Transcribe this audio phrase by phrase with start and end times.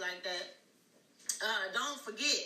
[0.00, 0.58] like that.
[1.38, 2.42] Uh, don't forget,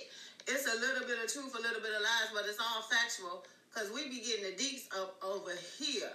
[0.49, 3.45] it's a little bit of truth, a little bit of lies, but it's all factual
[3.73, 6.13] because we be getting the deets up over here.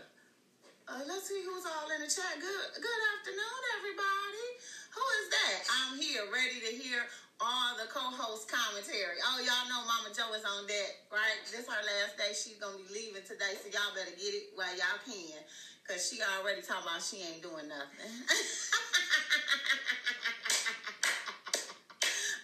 [0.88, 2.38] Uh, let's see who's all in the chat.
[2.40, 4.48] Good, good afternoon, everybody.
[4.96, 5.58] Who is that?
[5.68, 7.04] I'm here, ready to hear
[7.42, 9.20] all the co-host commentary.
[9.22, 11.38] Oh, y'all know Momma Jo is on deck, right?
[11.50, 12.32] This her last day.
[12.34, 15.38] She's gonna be leaving today, so y'all better get it while y'all can.
[15.88, 18.12] Cause she already talking about she ain't doing nothing.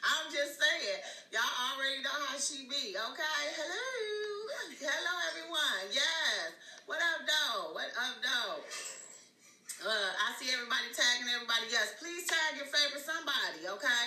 [0.03, 0.99] I'm just saying,
[1.31, 3.43] y'all already know how she be, okay?
[3.55, 3.87] Hello.
[4.75, 5.87] Hello everyone.
[5.95, 6.51] Yes.
[6.83, 7.71] What up, though?
[7.71, 8.59] What up, though?
[9.87, 11.71] Uh, I see everybody tagging everybody.
[11.71, 14.05] Yes, please tag your favorite somebody, okay?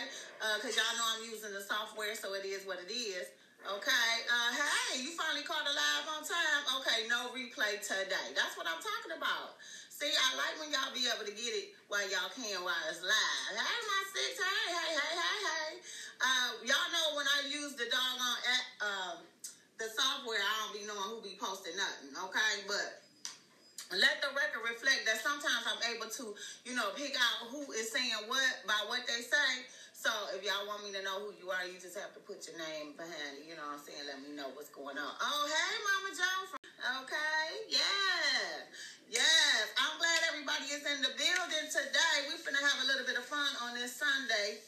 [0.60, 3.32] Because uh, y'all know I'm using the software, so it is what it is.
[3.64, 4.12] Okay.
[4.28, 6.62] Uh, hey, you finally caught a live on time.
[6.84, 8.36] Okay, no replay today.
[8.36, 9.56] That's what I'm talking about.
[9.96, 13.00] See, I like when y'all be able to get it while y'all can while it's
[13.00, 13.48] live.
[13.56, 14.36] Hey, my six.
[14.36, 15.70] Hey, hey, hey, hey, hey.
[16.20, 19.16] Uh, y'all know when I use the doggone at, um,
[19.80, 22.12] the software, I don't be knowing who be posting nothing.
[22.28, 23.00] Okay, but
[23.96, 26.36] let the record reflect that sometimes I'm able to,
[26.68, 29.64] you know, pick out who is saying what by what they say.
[29.96, 32.44] So if y'all want me to know who you are, you just have to put
[32.44, 33.48] your name behind it.
[33.48, 34.04] You know what I'm saying?
[34.04, 35.12] Let me know what's going on.
[35.24, 36.55] Oh, hey, Momma Jo.
[36.76, 38.68] Okay, yeah.
[39.08, 42.16] Yes, I'm glad everybody is in the building today.
[42.28, 44.60] We're finna have a little bit of fun on this Sunday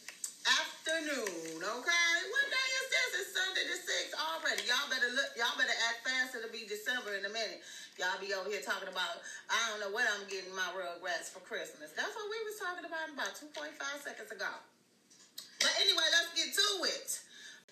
[0.49, 2.17] afternoon, okay?
[2.33, 3.11] What day is this?
[3.21, 4.65] It's Sunday the 6th already.
[4.65, 6.33] Y'all better look, y'all better act fast.
[6.33, 7.61] It'll be December in a minute.
[8.01, 9.21] Y'all be over here talking about,
[9.53, 11.93] I don't know what I'm getting my Rugrats for Christmas.
[11.93, 14.49] That's what we was talking about about 2.5 seconds ago.
[15.61, 17.28] But anyway, let's get to it.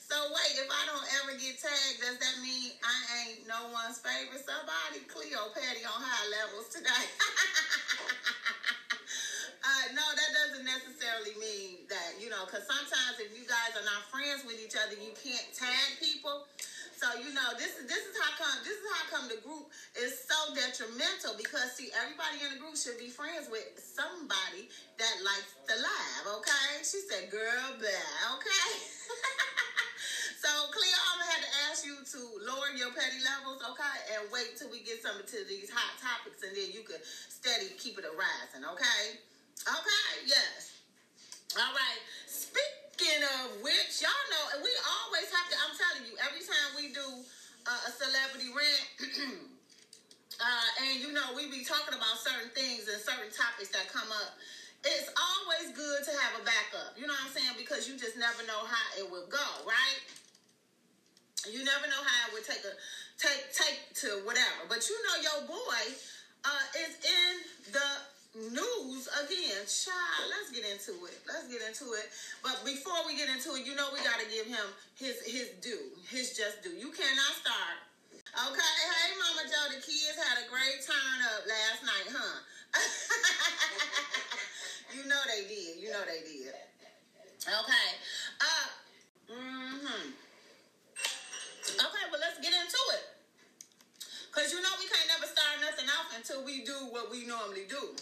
[0.07, 3.99] So wait, if I don't ever get tagged, does that mean I ain't no one's
[3.99, 4.39] favorite?
[4.39, 6.95] Somebody, Cleo Patty on high levels today.
[9.67, 13.83] uh, no, that doesn't necessarily mean that, you know, because sometimes if you guys are
[13.83, 16.47] not friends with each other, you can't tag people.
[16.95, 19.69] So you know this is this is how come this is how come the group
[20.01, 25.21] is so detrimental because see everybody in the group should be friends with somebody that
[25.21, 26.41] likes the live.
[26.41, 28.81] Okay, she said, "Girl, bad." Okay.
[30.37, 34.29] so Cleo, I'm gonna have to ask you to lower your petty levels, okay, and
[34.29, 37.01] wait till we get some to these hot topics, and then you can
[37.33, 38.65] steady keep it a rising.
[38.77, 39.17] Okay.
[39.65, 40.13] Okay.
[40.29, 40.77] Yes.
[41.57, 42.01] All right.
[42.29, 45.57] Speaking of which, y'all know and we always have to.
[45.65, 47.07] I'm telling you, every time we do
[47.65, 48.87] uh, a celebrity rant,
[50.45, 54.13] uh, and you know we be talking about certain things and certain topics that come
[54.13, 54.37] up.
[54.85, 56.95] It's always good to have a backup.
[56.95, 57.57] You know what I'm saying?
[57.59, 59.99] Because you just never know how it will go, right?
[61.51, 62.75] You never know how it would take a
[63.19, 64.67] take take to whatever.
[64.69, 65.83] But you know your boy
[66.45, 67.33] uh, is in
[67.73, 67.91] the
[68.53, 69.65] news again.
[69.65, 71.19] Child, let's get into it.
[71.27, 72.11] Let's get into it.
[72.43, 74.67] But before we get into it, you know we gotta give him
[74.99, 76.75] his his due, his just due.
[76.75, 77.79] You cannot start.
[78.37, 82.37] Okay, hey Momma Jo, the kids had a great turn up last night, huh?
[84.95, 85.81] you know they did.
[85.81, 86.53] You know they did.
[87.47, 87.89] Okay.
[88.41, 88.69] Uh
[89.33, 90.26] mm-hmm.
[91.77, 93.05] Okay, well let's get into it.
[94.33, 97.65] Cause you know we can't never start nothing off until we do what we normally
[97.69, 97.97] do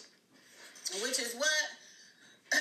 [1.00, 1.64] which is what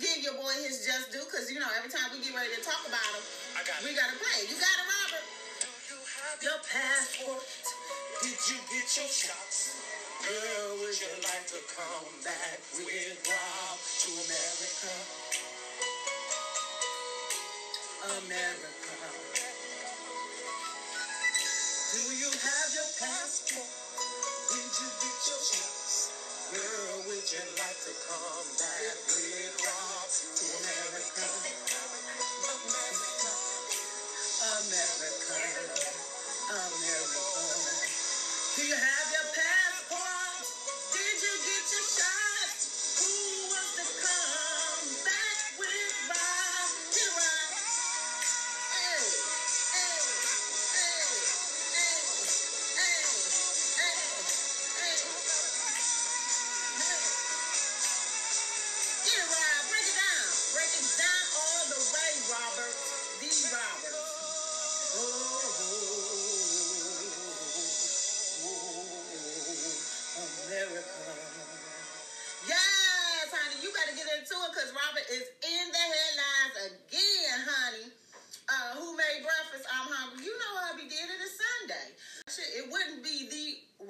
[0.00, 1.22] give your boy his just due.
[1.22, 3.22] Because you know, every time we get ready to talk about him,
[3.62, 4.50] got we gotta play.
[4.50, 5.26] You got it, Robert.
[5.62, 7.46] Do you have your passport?
[8.26, 9.78] Did you get your shots?
[10.22, 14.92] Girl, would you like to come back with Rob to America?
[18.26, 19.21] America.
[23.02, 23.10] Did
[24.78, 25.58] you get your?
[26.54, 29.54] Girl, would you like to come back with
[30.22, 31.26] to America?
[32.46, 33.30] America,
[34.38, 35.90] America,
[36.46, 37.22] America.
[38.54, 39.21] Do you have your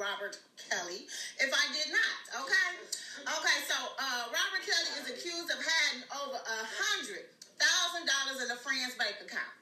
[0.02, 1.06] Robert Kelly
[1.38, 2.42] if I did not.
[2.42, 2.68] Okay,
[3.22, 3.58] okay.
[3.70, 8.58] So uh, Robert Kelly is accused of having over a hundred thousand dollars in a
[8.58, 9.54] friend's bank account.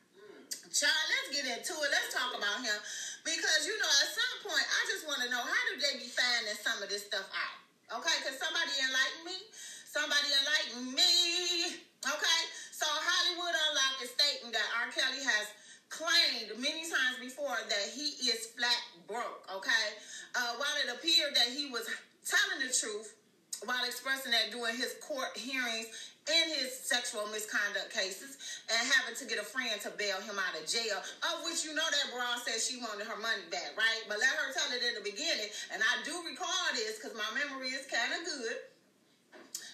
[0.73, 1.89] Child, let's get into it.
[1.93, 2.79] Let's talk about him
[3.21, 6.09] because you know at some point I just want to know how do they be
[6.09, 8.01] finding some of this stuff out?
[8.01, 9.37] Okay, because somebody enlighten me.
[9.91, 11.13] Somebody enlighten me.
[12.01, 12.41] Okay,
[12.73, 14.89] so Hollywood Unlocked is stating that R.
[14.95, 15.51] Kelly has
[15.91, 19.45] claimed many times before that he is flat broke.
[19.59, 19.87] Okay,
[20.35, 21.85] uh, while it appeared that he was
[22.25, 23.15] telling the truth
[23.69, 25.93] while expressing that during his court hearings
[26.25, 28.39] in his sexual misconduct cases
[28.73, 30.97] and having to get a friend to bail him out of jail,
[31.29, 34.03] of which you know that broad said she wanted her money back, right?
[34.09, 37.29] But let her tell it in the beginning, and I do recall this because my
[37.37, 38.57] memory is kind of good.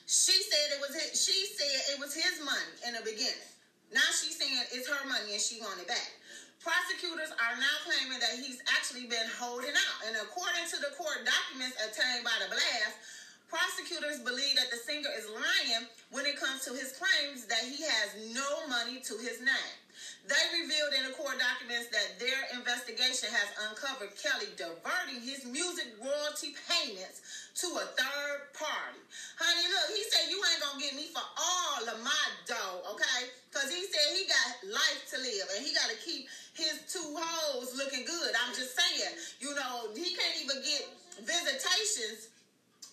[0.06, 3.50] She said it was his, she said it was his money in the beginning.
[3.94, 6.10] Now she's saying it's her money and she wanted it back.
[6.58, 9.98] Prosecutors are now claiming that he's actually been holding out.
[10.10, 12.98] And according to the court documents obtained by the blast,
[13.46, 17.86] prosecutors believe that the singer is lying when it comes to his claims that he
[17.86, 19.78] has no money to his name.
[20.26, 25.86] They revealed in the court documents that their investigation has uncovered Kelly diverting his music
[26.02, 27.22] royalty payments
[27.62, 28.98] to a third party.
[29.38, 33.30] Honey, look, he said you ain't gonna get me for all of my dough, okay?
[33.54, 36.26] Because he said he got life to live and he got to keep
[36.58, 38.34] his two hoes looking good.
[38.34, 40.90] I'm just saying, you know, he can't even get
[41.22, 42.34] visitations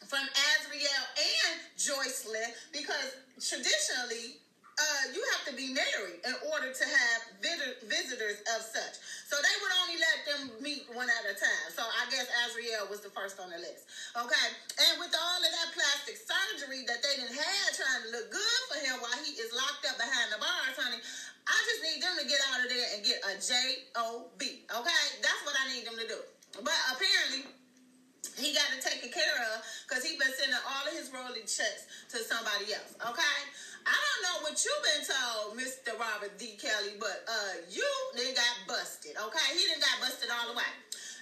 [0.05, 0.21] from
[0.53, 4.37] Azriel and Joycelyn because traditionally
[4.73, 7.19] uh, you have to be married in order to have
[7.85, 8.97] visitors of such.
[9.29, 11.67] So they would only let them meet one at a time.
[11.69, 13.85] So I guess Azriel was the first on the list.
[14.17, 14.47] Okay.
[14.81, 18.61] And with all of that plastic surgery that they didn't have trying to look good
[18.69, 21.01] for him while he is locked up behind the bars, honey,
[21.45, 24.43] I just need them to get out of there and get a J-O-B.
[24.69, 25.03] Okay?
[25.21, 26.19] That's what I need them to do.
[26.65, 27.49] But apparently,
[28.39, 31.85] he got it taken care of because he been sending all of his royalty checks
[32.09, 32.95] to somebody else.
[32.97, 33.37] Okay?
[33.83, 35.91] I don't know what you've been told, Mr.
[35.99, 37.85] Robert Thee Kelly, but uh, you
[38.15, 39.19] then got busted.
[39.19, 39.47] Okay?
[39.53, 40.71] He didn't got busted all the way.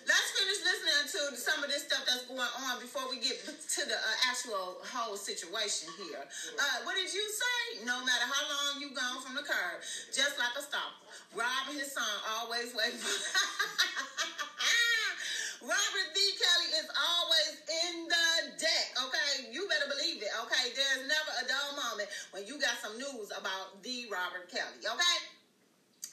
[0.01, 3.81] Let's finish listening to some of this stuff that's going on before we get to
[3.85, 6.25] the uh, actual whole situation here.
[6.57, 7.85] Uh, what did you say?
[7.85, 9.77] No matter how long you gone from the curb,
[10.09, 11.05] just like a stalker,
[11.37, 12.07] Rob and his son,
[12.41, 13.13] always waiting for.
[15.61, 19.53] Robert Thee Kelly is always in the deck, okay?
[19.53, 20.73] You better believe it, okay?
[20.73, 25.17] There's never a dull moment when you got some news about the Robert Kelly, okay?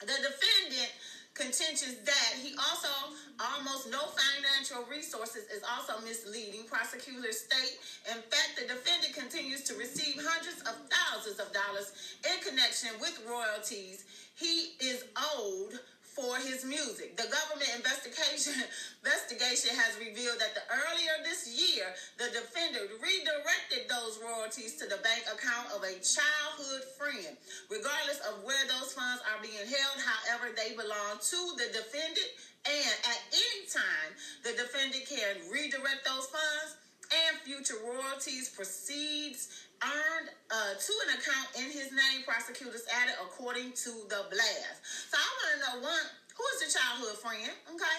[0.05, 0.93] The defendant
[1.33, 2.93] contentions that he also
[3.41, 6.69] almost no financial resources is also misleading.
[6.69, 11.89] Prosecutors state, in fact, the defendant continues to receive hundreds of thousands of dollars
[12.21, 14.05] in connection with royalties
[14.39, 15.03] he is
[15.35, 15.79] owed
[16.15, 17.15] for his music.
[17.17, 18.53] The government investigation
[19.03, 24.99] investigation has revealed that the earlier this year, the defendant redirected those royalties to the
[25.05, 27.33] bank account of a childhood friend.
[27.69, 32.29] Regardless of where those funds are being held, however, they belong to the defendant,
[32.67, 34.11] and at any time,
[34.43, 41.47] the defendant can redirect those funds and future royalties proceeds earned uh, to an account
[41.55, 44.79] in his name, prosecutors added according to the blast.
[45.11, 46.05] So I want to know one,
[46.35, 47.53] who is the childhood friend?
[47.75, 47.97] Okay.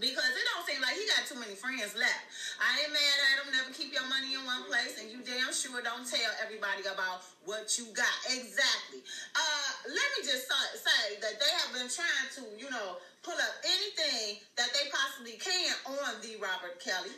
[0.00, 2.24] Because it don't seem like he got too many friends left.
[2.56, 3.52] I ain't mad at him.
[3.52, 7.20] Never keep your money in one place, and you damn sure don't tell everybody about
[7.44, 8.16] what you got.
[8.32, 9.04] Exactly.
[9.36, 13.54] Uh, let me just say that they have been trying to, you know, pull up
[13.68, 17.12] anything that they possibly can on the Robert Kelly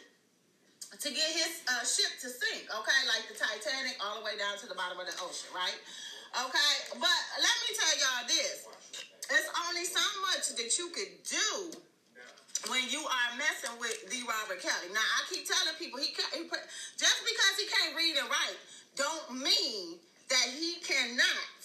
[1.01, 3.01] to get his uh, ship to sink, okay?
[3.11, 5.79] Like the Titanic all the way down to the bottom of the ocean, right?
[6.35, 8.67] Okay, but let me tell y'all this.
[9.31, 11.79] It's only so much that you could do
[12.69, 14.91] when you are messing with the Robert Kelly.
[14.93, 16.43] Now, I keep telling people, he, he
[16.97, 18.59] just because he can't read and write
[18.97, 19.99] don't mean
[20.31, 21.61] that he cannot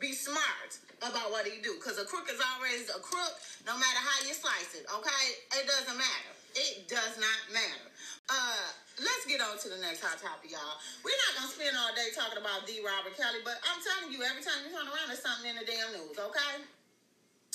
[0.00, 1.76] be smart about what he do.
[1.76, 3.34] Because a crook is always a crook,
[3.66, 5.24] no matter how you slice it, okay?
[5.60, 6.32] It doesn't matter.
[6.54, 7.91] It does not matter.
[8.32, 8.64] Uh,
[9.04, 10.80] let's get on to the next hot topic, y'all.
[11.04, 14.24] We're not gonna spend all day talking about Thee Robert Kelly, but I'm telling you,
[14.24, 16.16] every time you turn around, there's something in the damn news.
[16.16, 16.64] Okay.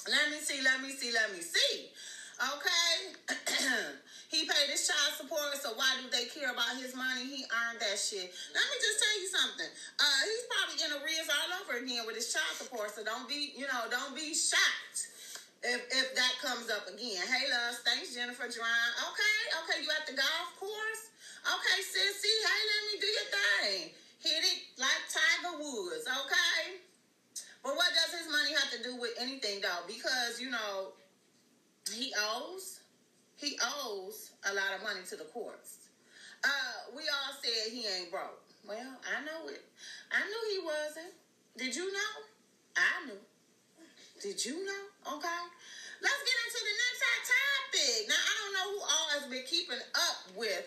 [0.06, 0.62] Let me see.
[0.62, 1.10] Let me see.
[1.10, 1.90] Let me see.
[2.38, 2.94] Okay.
[4.34, 7.26] he paid his child support, so why do they care about his money?
[7.26, 8.30] He earned that shit.
[8.54, 9.70] Let me just tell you something.
[9.98, 13.58] Uh, he's probably in arrears all over again with his child support, so don't be,
[13.58, 15.17] you know, don't be shocked
[15.68, 17.20] if if that comes up again.
[17.28, 18.92] Hey, love, thanks, Jennifer Duran.
[19.12, 21.04] Okay, okay, you at the golf course?
[21.44, 23.82] Okay, sissy, hey, let me do your thing.
[24.20, 26.82] Hit it like Tiger Woods, okay?
[27.64, 29.84] But what does his money have to do with anything, though?
[29.88, 30.94] Because, you know,
[31.94, 32.80] he owes.
[33.38, 35.90] he owes a lot of money to the courts.
[36.44, 38.42] Uh, we all said he ain't broke.
[38.68, 39.64] Well, I know it.
[40.12, 41.14] I knew he wasn't.
[41.58, 42.14] Did you know?
[42.76, 43.20] I knew.
[44.22, 45.16] Did you know?
[45.16, 45.42] Okay.
[46.08, 48.00] Let's get into the next hot topic.
[48.08, 50.64] Now, I don't know who all has been keeping up with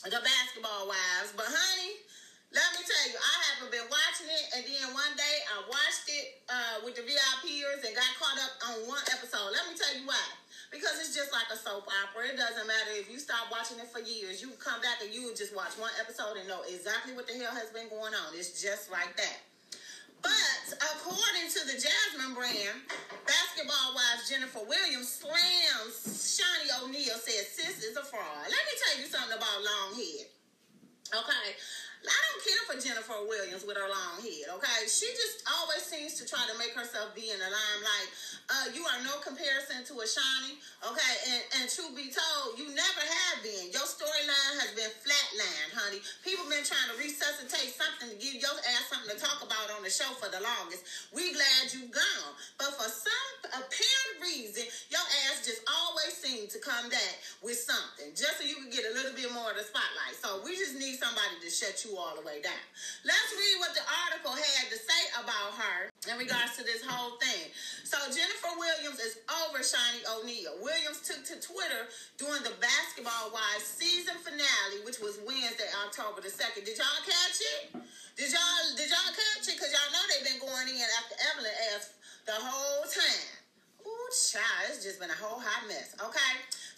[0.00, 2.00] the basketball wives, but honey,
[2.48, 6.08] let me tell you, I haven't been watching it, and then one day I watched
[6.08, 9.52] it uh, with the VIPers and got caught up on one episode.
[9.52, 10.24] Let me tell you why.
[10.72, 12.32] Because it's just like a soap opera.
[12.32, 14.40] It doesn't matter if you stop watching it for years.
[14.40, 17.52] You come back and you just watch one episode and know exactly what the hell
[17.52, 18.32] has been going on.
[18.32, 19.38] It's just like that.
[20.24, 22.80] But according to the Jasmine brand,
[23.28, 28.48] basketball wife Jennifer Williams slams Shaunie O'Neal says sis is a fraud.
[28.48, 30.00] Let me tell you something about long.
[31.12, 31.46] Okay.
[32.04, 34.80] I don't care for Jennifer Williams with her long head, okay?
[34.84, 38.08] She just always seems to try to make herself be in the limelight.
[38.44, 40.06] Uh, you are no comparison to a
[40.84, 41.14] okay?
[41.32, 43.72] And, and truth be told, you never have been.
[43.72, 46.00] Your storyline has been flatlined, honey.
[46.20, 49.80] People been trying to resuscitate something to give your ass something to talk about on
[49.80, 50.84] the show for the longest.
[51.16, 52.32] We glad you gone.
[52.60, 58.12] But for some apparent reason, your ass just always seemed to come back with something
[58.12, 60.16] just so you can get a little bit more of the spotlight.
[60.20, 62.64] So we just need somebody to shut you all the way down.
[63.04, 67.16] Let's read what the article had to say about her in regards to this whole
[67.18, 67.50] thing.
[67.84, 70.58] So Jennifer Williams is over Shaunie O'Neal.
[70.60, 76.32] Williams took to Twitter during the Basketball Wives season finale, which was Wednesday, October the
[76.32, 76.64] second.
[76.66, 77.62] Did y'all catch it?
[78.16, 79.56] Did y'all did y'all catch it?
[79.58, 83.34] Cause y'all know they've been going in after Evelyn asked the whole time.
[83.84, 85.92] Ooh, child, it's just been a whole hot mess.
[86.00, 86.32] Okay.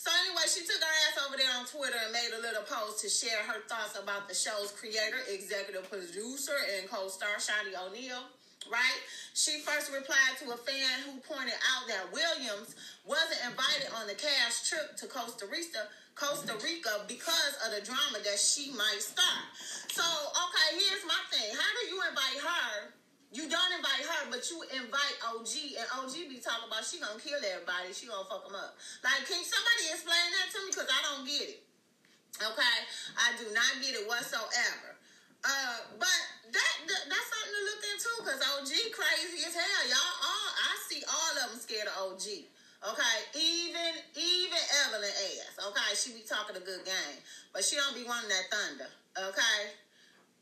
[0.06, 3.02] So anyway, she took her ass over there on Twitter and made a little post
[3.02, 8.22] to share her thoughts about the show's creator, executive producer, and co-star Shaunie O'Neal.
[8.70, 9.02] Right?
[9.34, 14.14] She first replied to a fan who pointed out that Williams wasn't invited on the
[14.14, 19.42] cash trip to Costa Rica, Costa Rica because of the drama that she might start.
[19.90, 21.50] So, okay, here's my thing.
[21.50, 22.94] How do you invite her
[23.36, 27.20] you don't invite her, but you invite OG, and OG be talking about she gonna
[27.20, 27.92] kill everybody.
[27.92, 28.80] She gonna fuck them up.
[29.04, 30.68] Like, can somebody explain that to me?
[30.72, 31.60] Because I don't get it.
[32.40, 32.76] Okay,
[33.20, 34.96] I do not get it whatsoever.
[35.44, 39.84] Uh, but that, that that's something to look into because OG crazy as hell.
[39.84, 42.24] Y'all all I see all of them scared of OG.
[42.88, 45.60] Okay, even even Evelyn ass.
[45.60, 47.20] Okay, she be talking a good game,
[47.52, 48.90] but she don't be wanting that thunder.
[49.16, 49.76] Okay,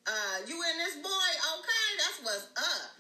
[0.06, 1.30] uh, you and this boy,
[1.60, 2.92] okay, that's what's up.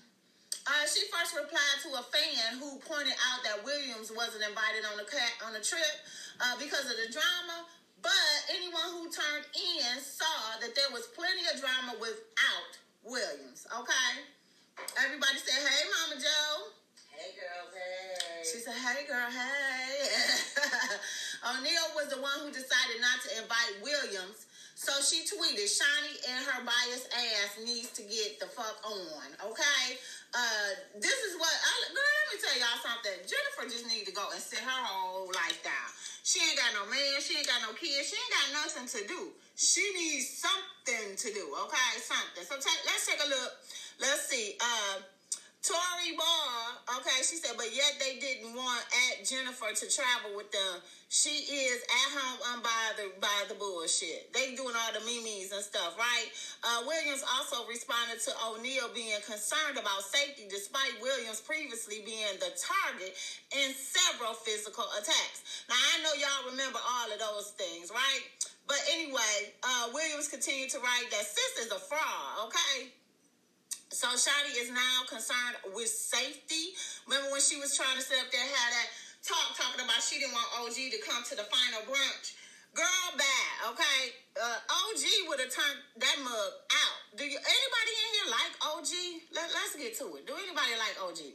[0.64, 4.96] Uh, she first replied to a fan who pointed out that Williams wasn't invited on
[4.96, 5.94] the cat on the trip
[6.40, 7.68] uh, because of the drama.
[8.00, 12.72] But anyone who turned in saw that there was plenty of drama without
[13.04, 13.68] Williams.
[13.68, 14.12] Okay,
[15.04, 16.40] everybody said, "Hey, Momma Jo."
[17.12, 17.72] Hey, girls.
[17.72, 18.44] Hey.
[18.44, 20.08] She said, "Hey, girl, hey."
[21.48, 26.42] O'Neal was the one who decided not to invite Williams so she tweeted, Shaunie and
[26.50, 29.98] her biased ass needs to get the fuck on, okay?
[30.34, 33.16] Uh, this is what, I, girl, let me tell y'all something.
[33.22, 35.90] Jennifer just need to go and sit her whole life down.
[36.26, 39.00] She ain't got no man, she ain't got no kids, she ain't got nothing to
[39.06, 39.30] do.
[39.54, 41.90] She needs something to do, okay?
[42.02, 42.42] Something.
[42.42, 43.52] So take, let's take a look.
[44.02, 44.58] Let's see.
[44.58, 45.06] Uh,
[45.64, 50.52] Tori Ball, okay, she said, but yet they didn't want at Jennifer to travel with
[50.52, 50.84] them.
[51.08, 54.28] She is at home unbothered by the bullshit.
[54.36, 56.28] They doing all the memes and stuff, right?
[56.60, 62.52] Uh, Williams also responded to O'Neal being concerned about safety, despite Williams previously being the
[62.60, 63.16] target
[63.56, 65.64] in several physical attacks.
[65.72, 68.24] Now I know y'all remember all of those things, right?
[68.68, 72.92] But anyway, uh, Williams continued to write that sis is a fraud, okay?
[73.94, 76.74] So Shaunie is now concerned with safety.
[77.06, 78.90] Remember when she was trying to sit up there, had that
[79.22, 82.34] talk talking about she didn't want OG to come to the final brunch.
[82.74, 84.18] Girl, bad, okay?
[84.34, 86.98] Uh, OG would have turned that mug out.
[87.14, 88.92] Do you anybody in here like OG?
[89.30, 90.26] Let, let's get to it.
[90.26, 91.30] Do anybody like OG?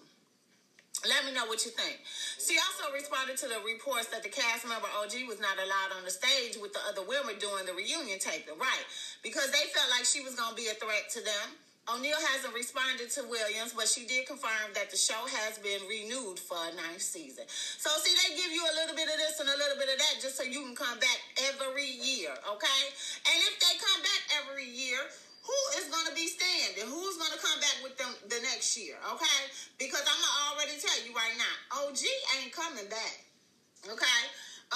[1.08, 2.04] Let me know what you think.
[2.44, 6.04] She also responded to the reports that the cast member OG was not allowed on
[6.04, 8.86] the stage with the other women during the reunion taping, right?
[9.24, 11.56] Because they felt like she was going to be a threat to them.
[11.90, 16.38] O'Neal hasn't responded to Williams, but she did confirm that the show has been renewed
[16.38, 17.50] for a ninth season.
[17.50, 19.98] So, see, they give you a little bit of this and a little bit of
[19.98, 21.18] that just so you can come back
[21.50, 22.84] every year, okay?
[23.26, 25.02] And if they come back every year,
[25.42, 26.86] who is going to be standing?
[26.86, 29.42] Who's going to come back with them the next year, okay?
[29.82, 32.02] Because I'm going to already tell you right now, OG
[32.38, 33.26] ain't coming back,
[33.90, 34.22] okay?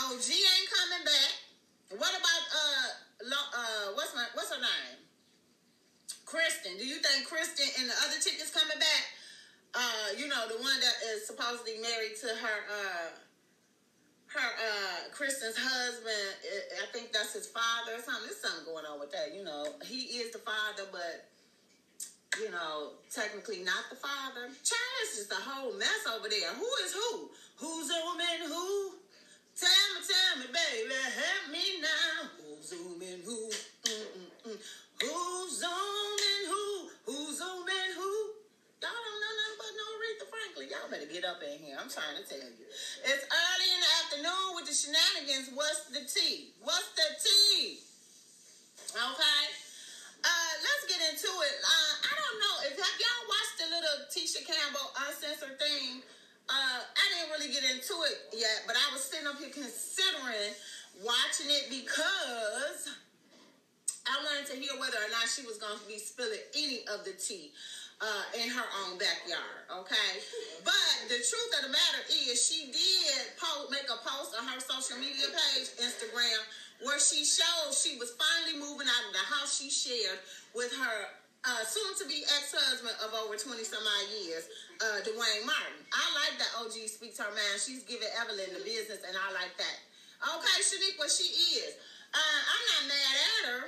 [0.02, 1.32] OG ain't coming back.
[1.94, 2.90] What about, uh,
[3.30, 5.03] uh what's, my, what's her name?
[6.34, 6.74] Kristen.
[6.82, 9.04] Do you think Kristen and the other chick is coming back?
[9.78, 13.10] Uh, you know, the one that is supposedly married to her uh
[14.34, 16.34] her uh Kristen's husband,
[16.82, 18.26] I think that's his father or something.
[18.26, 19.38] There's something going on with that.
[19.38, 21.30] You know, he is the father, but
[22.42, 24.50] you know, technically not the father.
[24.66, 26.50] Child, it's just a whole mess over there.
[26.58, 27.30] Who is who?
[27.62, 28.98] Who's zooming who?
[29.54, 32.26] Tell me, tell me, baby, help me now.
[32.42, 33.54] Who's zooming who?
[33.86, 34.58] Mm-mm-mm.
[35.04, 36.88] Who's zooming who?
[37.12, 38.12] Who's zooming who?
[38.80, 40.68] Y'all don't know nothing but no Aretha Franklin.
[40.72, 41.76] Y'all better get up in here.
[41.76, 42.64] I'm trying to tell you.
[43.04, 45.52] It's early in the afternoon with the shenanigans.
[45.52, 46.56] What's the tea?
[46.64, 47.84] What's the tea?
[48.96, 49.44] Okay.
[50.24, 51.56] Uh, let's get into it.
[51.60, 56.00] Uh, I don't know if have y'all watched the little Tisha Campbell uncensored thing.
[56.48, 60.56] Uh, I didn't really get into it yet, but I was sitting up here considering
[61.04, 62.88] watching it because
[64.04, 67.08] I wanted to hear whether or not she was going to be spilling any of
[67.08, 67.56] the tea
[68.04, 69.64] uh, in her own backyard.
[69.72, 70.12] Okay,
[70.68, 74.60] but the truth of the matter is, she did post, make a post on her
[74.60, 76.40] social media page, Instagram,
[76.84, 80.20] where she showed she was finally moving out of the house she shared
[80.52, 80.98] with her
[81.44, 84.48] uh, soon to be ex husband of over 20 some odd years,
[84.80, 85.80] uh, Duane Martin.
[85.92, 87.60] I like that OG speaks her mind.
[87.60, 89.78] She's giving Evelyn the business, and I like that.
[90.24, 91.28] Okay, Shaniqua, she
[91.60, 91.76] is.
[92.16, 93.62] Uh, I'm not mad at her,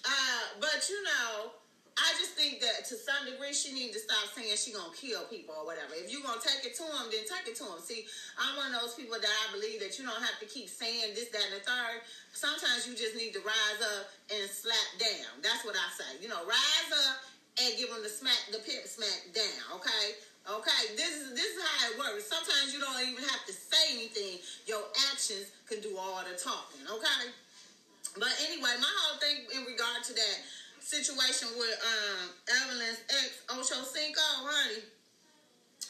[0.00, 1.52] uh, but you know,
[1.92, 5.28] I just think that to some degree she needs to stop saying she gonna kill
[5.28, 5.92] people or whatever.
[5.92, 7.78] If you gonna take it to them, then take it to them.
[7.84, 8.08] See,
[8.40, 11.12] I'm one of those people that I believe that you don't have to keep saying
[11.12, 12.00] this, that, and the third.
[12.32, 15.44] Sometimes you just need to rise up and slap down.
[15.44, 16.24] That's what I say.
[16.24, 17.28] You know, rise up
[17.60, 19.76] and give them the smack, the pimp smack down.
[19.76, 20.16] Okay.
[20.42, 22.26] Okay, this is this is how it works.
[22.26, 24.42] Sometimes you don't even have to say anything.
[24.66, 26.82] Your actions can do all the talking.
[26.82, 27.30] Okay.
[28.18, 30.36] But anyway, my whole thing in regard to that
[30.80, 32.28] situation with um,
[32.64, 34.84] Evelyn's ex, Ocho Cinco, honey.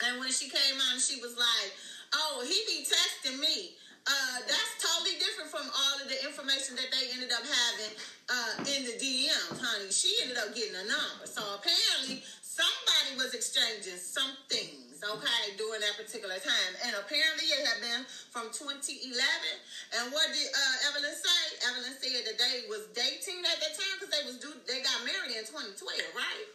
[0.07, 1.71] And when she came on, she was like,
[2.15, 3.75] oh, he be texting me.
[4.03, 7.95] Uh, that's totally different from all of the information that they ended up having
[8.31, 9.91] uh, in the DMs, honey.
[9.91, 11.27] She ended up getting a number.
[11.27, 16.73] So apparently, somebody was exchanging something okay, during that particular time.
[16.87, 19.11] And apparently it had been from 2011.
[19.99, 21.43] And what did uh, Evelyn say?
[21.67, 25.03] Evelyn said that they was dating at that time because they was do they got
[25.03, 25.79] married in 2012,
[26.15, 26.47] right?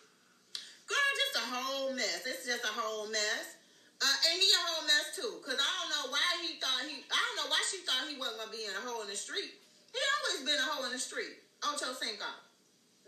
[0.87, 2.23] Girl, just a whole mess.
[2.23, 3.59] It's just a whole mess.
[3.97, 7.01] Uh, and he a whole mess too, cause I don't know why he thought he.
[7.09, 9.17] I don't know why she thought he wasn't gonna be in a hole in the
[9.17, 9.57] street.
[9.89, 11.41] He always been a hole in the street.
[11.65, 12.29] Ocho Cinco.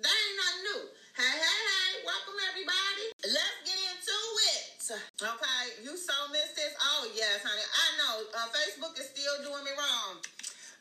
[0.02, 0.82] That ain't nothing new.
[1.19, 1.93] Hey, hey, hey!
[2.08, 3.12] Welcome everybody.
[3.27, 4.19] Let's get into
[4.55, 4.63] it.
[5.19, 6.71] Okay, you so missed this.
[6.79, 7.60] Oh yes, honey.
[7.60, 8.15] I know.
[8.32, 10.23] Uh, Facebook is still doing me wrong.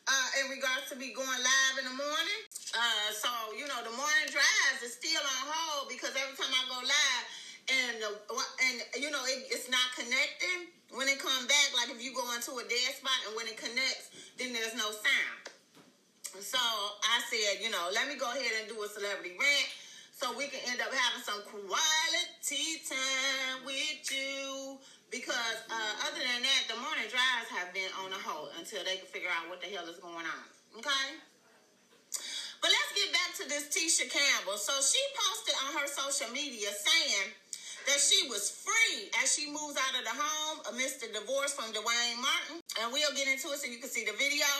[0.07, 2.41] Uh, in regards to me going live in the morning.
[2.71, 6.63] Uh, so you know the morning drives is still on hold because every time I
[6.71, 7.23] go live
[7.75, 11.75] and and you know it, it's not connecting when it comes back.
[11.75, 14.07] Like if you go into a dead spot and when it connects,
[14.39, 15.51] then there's no sound.
[16.39, 19.67] So I said, you know, let me go ahead and do a celebrity rant
[20.19, 24.75] so we can end up having some quality time with you.
[25.07, 28.99] Because uh, other than that, the morning drives have been on a hold until they
[28.99, 30.45] can figure out what the hell is going on.
[30.75, 31.07] Okay?
[32.59, 34.59] But let's get back to this Tisha Campbell.
[34.59, 37.31] So she posted on her social media saying
[37.87, 41.71] that she was free as she moves out of the home amidst the divorce from
[41.71, 42.59] Duane Martin.
[42.83, 44.51] And we'll get into it so you can see the video.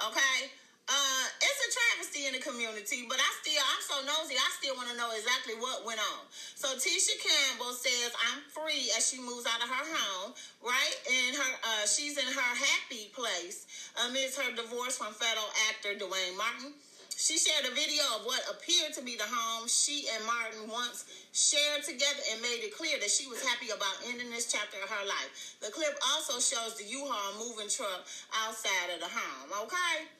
[0.00, 0.48] Okay?
[0.88, 4.74] Uh, it's a travesty in the community, but I still, I'm so nosy, I still
[4.74, 6.26] want to know exactly what went on.
[6.58, 10.34] So Tisha Campbell says, I'm free as she moves out of her home,
[10.66, 10.96] right?
[11.06, 13.70] And her, uh, she's in her happy place
[14.02, 16.74] amidst her divorce from fellow actor Duane Martin.
[17.14, 21.06] She shared a video of what appeared to be the home she and Martin once
[21.30, 24.90] shared together and made it clear that she was happy about ending this chapter of
[24.90, 25.54] her life.
[25.62, 28.02] The clip also shows the U-Haul moving truck
[28.42, 30.10] outside of the home, okay?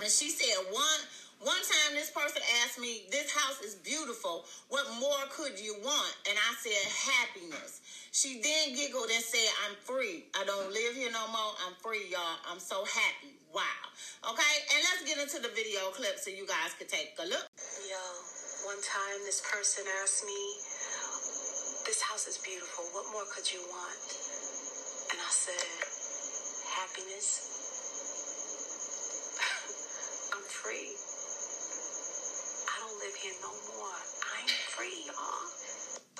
[0.00, 1.00] And she said, one
[1.44, 4.48] one time this person asked me, This house is beautiful.
[4.72, 6.14] What more could you want?
[6.24, 7.84] And I said, Happiness.
[8.16, 10.24] She then giggled and said, I'm free.
[10.32, 11.52] I don't live here no more.
[11.68, 12.40] I'm free, y'all.
[12.48, 13.36] I'm so happy.
[13.52, 13.84] Wow.
[14.32, 17.44] Okay, and let's get into the video clip so you guys could take a look.
[17.84, 18.00] Yo,
[18.64, 20.40] one time this person asked me,
[21.84, 22.88] This house is beautiful.
[22.96, 24.00] What more could you want?
[25.12, 25.68] And I said,
[26.72, 27.53] Happiness
[30.64, 30.96] free.
[32.72, 34.00] I don't live here no more.
[34.32, 35.44] I'm free, y'all.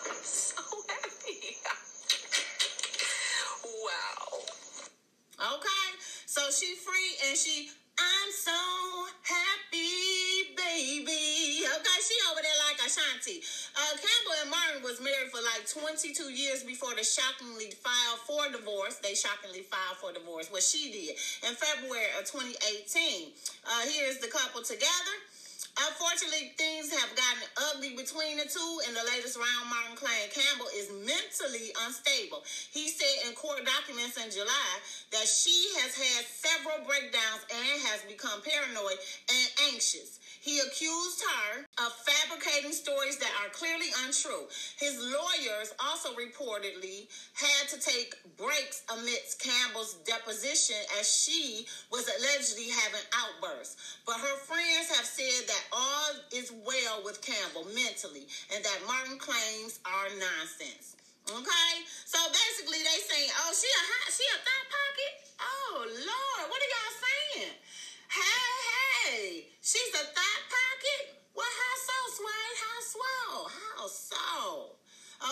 [0.05, 1.57] I'm so happy.
[3.65, 4.45] wow.
[5.57, 5.89] Okay,
[6.27, 8.53] so she free and she, I'm so
[9.25, 10.04] happy,
[10.65, 11.65] baby.
[11.65, 13.45] Okay, she over there like Ashanti.
[13.77, 18.49] Uh, Campbell and Martin was married for like 22 years before they shockingly filed for
[18.49, 18.97] divorce.
[19.01, 23.33] They shockingly filed for divorce, what she did in February of 2018.
[23.65, 25.17] Uh, here's the couple together.
[25.75, 27.43] Unfortunately, things have gotten
[27.75, 28.73] ugly between the two.
[28.87, 32.47] In the latest round, Martin claimed Campbell is mentally unstable.
[32.71, 34.71] He said in court documents in July
[35.11, 40.23] that she has had several breakdowns and has become paranoid and anxious.
[40.45, 44.45] He accused her of fabricating stories that are clearly untrue.
[44.77, 52.69] His lawyers also reportedly had to take breaks amidst Campbell's deposition as she was allegedly
[52.69, 53.97] having outbursts.
[54.05, 59.17] But her friends have said that all is well with Campbell mentally and that Martin
[59.17, 60.95] claims are nonsense.
[61.25, 61.73] Okay,
[62.05, 66.61] so basically they saying, "Oh, she a hot, she a thought pocket." Oh Lord, what
[66.61, 67.55] are y'all saying?
[68.15, 71.03] Hey, hey, she's a thought pocket.
[71.35, 72.47] Well, how so, Sway?
[72.63, 73.51] How swole?
[73.51, 74.79] How so?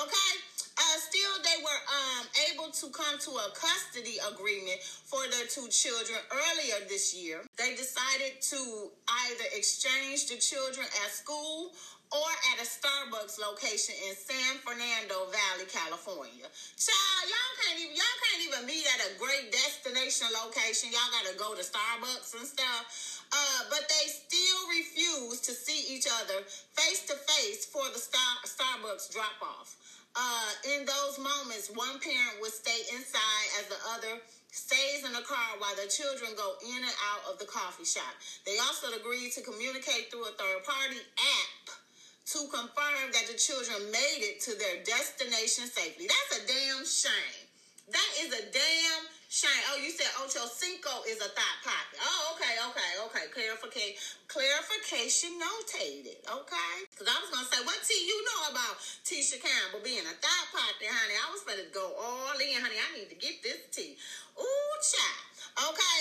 [0.03, 0.33] Okay.
[0.75, 5.69] Uh, still, they were um, able to come to a custody agreement for their two
[5.69, 7.43] children earlier this year.
[7.57, 8.91] They decided to
[9.31, 11.71] either exchange the children at school
[12.13, 16.45] or at a Starbucks location in San Fernando Valley, California.
[16.77, 20.93] Child, y'all can't even y'all can't even meet at a great destination location.
[20.93, 22.85] Y'all gotta go to Starbucks and stuff.
[23.33, 26.45] Uh, but they still refuse to see each other
[26.77, 29.73] face to face for the Star- Starbucks drop off.
[30.13, 34.21] Uh, in those moments, one parent would stay inside as the other
[34.53, 38.13] stays in the car while the children go in and out of the coffee shop.
[38.45, 41.82] They also agreed to communicate through a third party app
[42.25, 46.07] to confirm that the children made it to their destination safely.
[46.07, 47.43] That's a damn shame.
[47.91, 49.63] That is a damn shame.
[49.75, 51.99] Oh, you said Ocho Cinco is a thought pocket.
[51.99, 53.27] Oh, okay, okay, okay.
[53.35, 53.99] Clarification,
[54.31, 56.23] clarification notated.
[56.25, 60.15] Okay, because I was gonna say, what T you know about Tisha Campbell being a
[60.23, 61.19] thought pocket, honey?
[61.19, 62.79] I was gonna go all in, honey.
[62.79, 63.99] I need to get this tea.
[64.39, 65.75] Ooh, child.
[65.75, 66.01] Okay.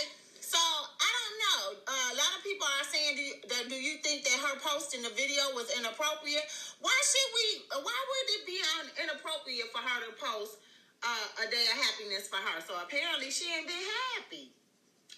[0.52, 1.62] So I don't know.
[1.88, 4.60] Uh, a lot of people are saying, do you, that, do you think that her
[4.60, 6.44] posting the video was inappropriate?
[6.84, 7.48] Why should we?
[7.80, 8.60] Why would it be
[9.00, 10.60] inappropriate for her to post
[11.08, 12.60] uh, a day of happiness for her?
[12.68, 13.88] So apparently she ain't been
[14.20, 14.52] happy.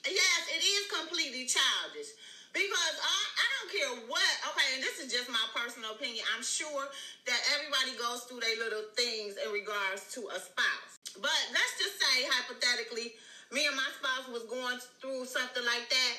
[0.06, 2.14] Yes, it is completely childish.
[2.54, 6.22] Because I, I don't care what, okay, and this is just my personal opinion.
[6.38, 6.86] I'm sure
[7.26, 10.94] that everybody goes through their little things in regards to a spouse.
[11.18, 13.18] But let's just say, hypothetically,
[13.54, 16.16] me and my spouse was going through something like that,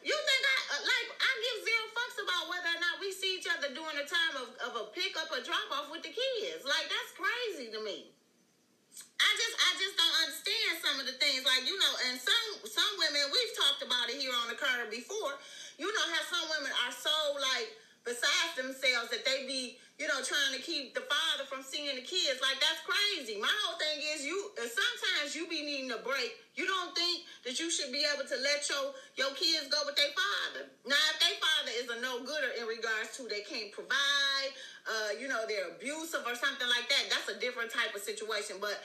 [0.00, 3.36] you think I uh, like I give zero fucks about whether or not we see
[3.36, 6.64] each other during the time of, of a pickup or drop off with the kids?
[6.64, 8.08] Like that's crazy to me.
[9.20, 11.44] I just I just don't understand some of the things.
[11.44, 14.88] Like you know, and some some women we've talked about it here on the curb
[14.88, 15.36] before.
[15.76, 17.68] You know how some women are so like
[18.08, 22.06] besides themselves that they be you know, trying to keep the father from seeing the
[22.06, 22.38] kids.
[22.38, 23.34] Like that's crazy.
[23.34, 24.38] My whole thing is you.
[24.54, 26.38] Sometimes you be needing a break.
[26.54, 29.98] You don't think that you should be able to let your your kids go with
[29.98, 30.70] their father.
[30.86, 34.50] Now, if their father is a no gooder in regards to they can't provide,
[34.86, 37.10] uh, you know, they're abusive or something like that.
[37.10, 38.62] That's a different type of situation.
[38.62, 38.78] But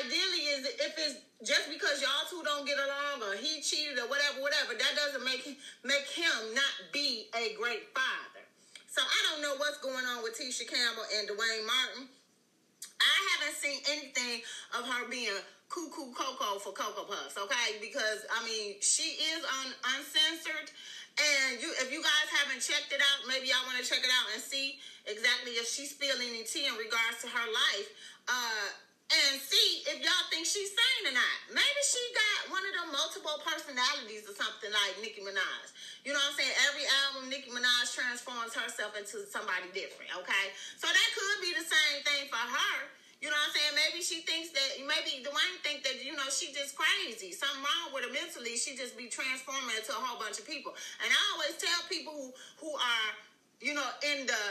[0.00, 4.08] ideally, is if it's just because y'all two don't get along or he cheated or
[4.08, 5.44] whatever, whatever, that doesn't make
[5.84, 8.33] make him not be a great father.
[8.94, 12.06] So I don't know what's going on with Tisha Campbell and Duane Martin.
[13.02, 14.38] I haven't seen anything
[14.70, 15.34] of her being
[15.66, 17.82] cuckoo cocoa for Cocoa Puffs, okay?
[17.82, 20.70] Because I mean, she is on uncensored.
[21.18, 24.14] And you, if you guys haven't checked it out, maybe y'all want to check it
[24.14, 24.78] out and see
[25.10, 27.90] exactly if she's spilling any tea in regards to her life.
[28.30, 28.78] Uh,
[29.10, 31.38] and see if y'all think she's sane or not.
[31.52, 35.66] Maybe she got one of them multiple personalities or something like Nicki Minaj.
[36.04, 36.56] You know what I'm saying?
[36.68, 40.52] Every album, Nicki Minaj transforms herself into somebody different, okay?
[40.76, 42.76] So that could be the same thing for her.
[43.24, 43.72] You know what I'm saying?
[43.72, 47.32] Maybe she thinks that, maybe Duane think that, you know, she just crazy.
[47.32, 48.52] Something wrong with her mentally.
[48.60, 50.76] She just be transforming into a whole bunch of people.
[51.00, 52.28] And I always tell people who,
[52.60, 53.10] who are,
[53.64, 54.44] you know, in the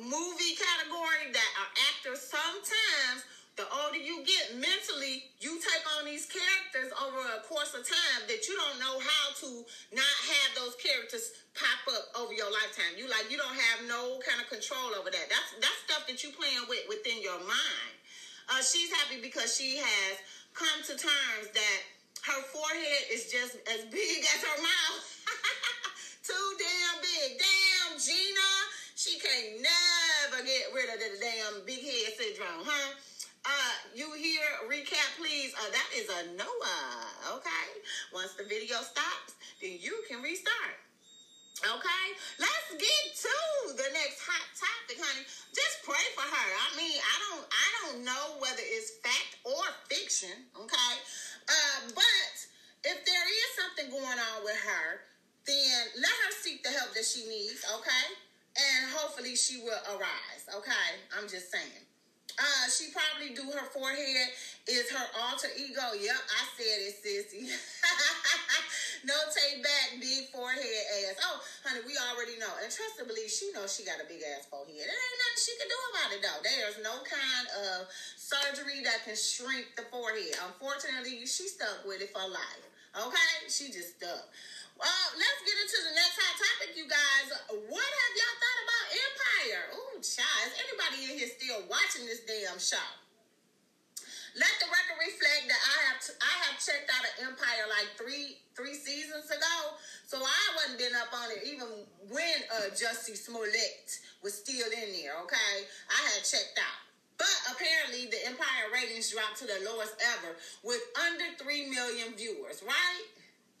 [0.00, 6.26] movie category that are actors sometimes the older you get mentally, you take on these
[6.26, 9.48] characters over a course of time that you don't know how to
[9.94, 12.98] not have those characters pop up over your lifetime.
[12.98, 15.26] You like you don't have no kind of control over that.
[15.30, 17.94] That's that's stuff that you playing with within your mind.
[18.50, 20.14] Uh, she's happy because she has
[20.50, 21.80] come to terms that
[22.26, 25.06] her forehead is just as big as her mouth.
[26.26, 27.38] Too damn big.
[27.38, 28.50] Damn, Gina.
[28.98, 32.94] She can't never get rid of the damn big head syndrome, huh?
[33.44, 34.40] Uh, you hear
[34.72, 35.52] recap, please.
[35.54, 37.36] Uh, that is a Noah.
[37.36, 37.66] Okay.
[38.12, 40.80] Once the video stops, then you can restart.
[41.62, 42.06] Okay,
[42.42, 43.36] let's get to
[43.78, 45.22] the next hot topic, honey.
[45.54, 46.48] Just pray for her.
[46.50, 50.34] I mean, I don't, I don't know whether it's fact or fiction.
[50.58, 50.94] Okay,
[51.46, 52.34] uh, but
[52.82, 55.06] if there is something going on with her,
[55.46, 57.62] then let her seek the help that she needs.
[57.78, 58.06] Okay,
[58.58, 60.44] and hopefully she will arise.
[60.58, 61.86] Okay, I'm just saying.
[62.34, 64.26] Uh, she probably do her forehead
[64.66, 65.94] is her alter ego.
[65.94, 67.46] Yep, I said it, sissy.
[69.08, 71.20] no take back, big forehead ass.
[71.22, 72.50] Oh, honey, we already know.
[72.58, 74.74] And trust and believe, she knows she got a big ass forehead.
[74.74, 76.40] There ain't nothing she can do about it though.
[76.42, 77.86] There's no kind of
[78.18, 80.34] surgery that can shrink the forehead.
[80.50, 82.66] Unfortunately, she stuck with it for life.
[82.94, 84.26] Okay, she just stuck.
[84.74, 87.26] Well, let's get into the next hot topic, you guys.
[87.70, 89.62] What have y'all thought about Empire?
[89.78, 92.82] Oh, child, is anybody in here still watching this damn show?
[94.34, 97.94] Let the record reflect that I have t- I have checked out of Empire like
[97.94, 99.78] three three seasons ago,
[100.10, 101.70] so I wasn't been up on it even
[102.10, 103.94] when uh, Jussie Smollett
[104.26, 105.14] was still in there.
[105.22, 105.54] Okay,
[105.86, 106.82] I had checked out.
[107.14, 110.34] But apparently, the Empire ratings dropped to the lowest ever
[110.66, 113.06] with under 3 million viewers, right?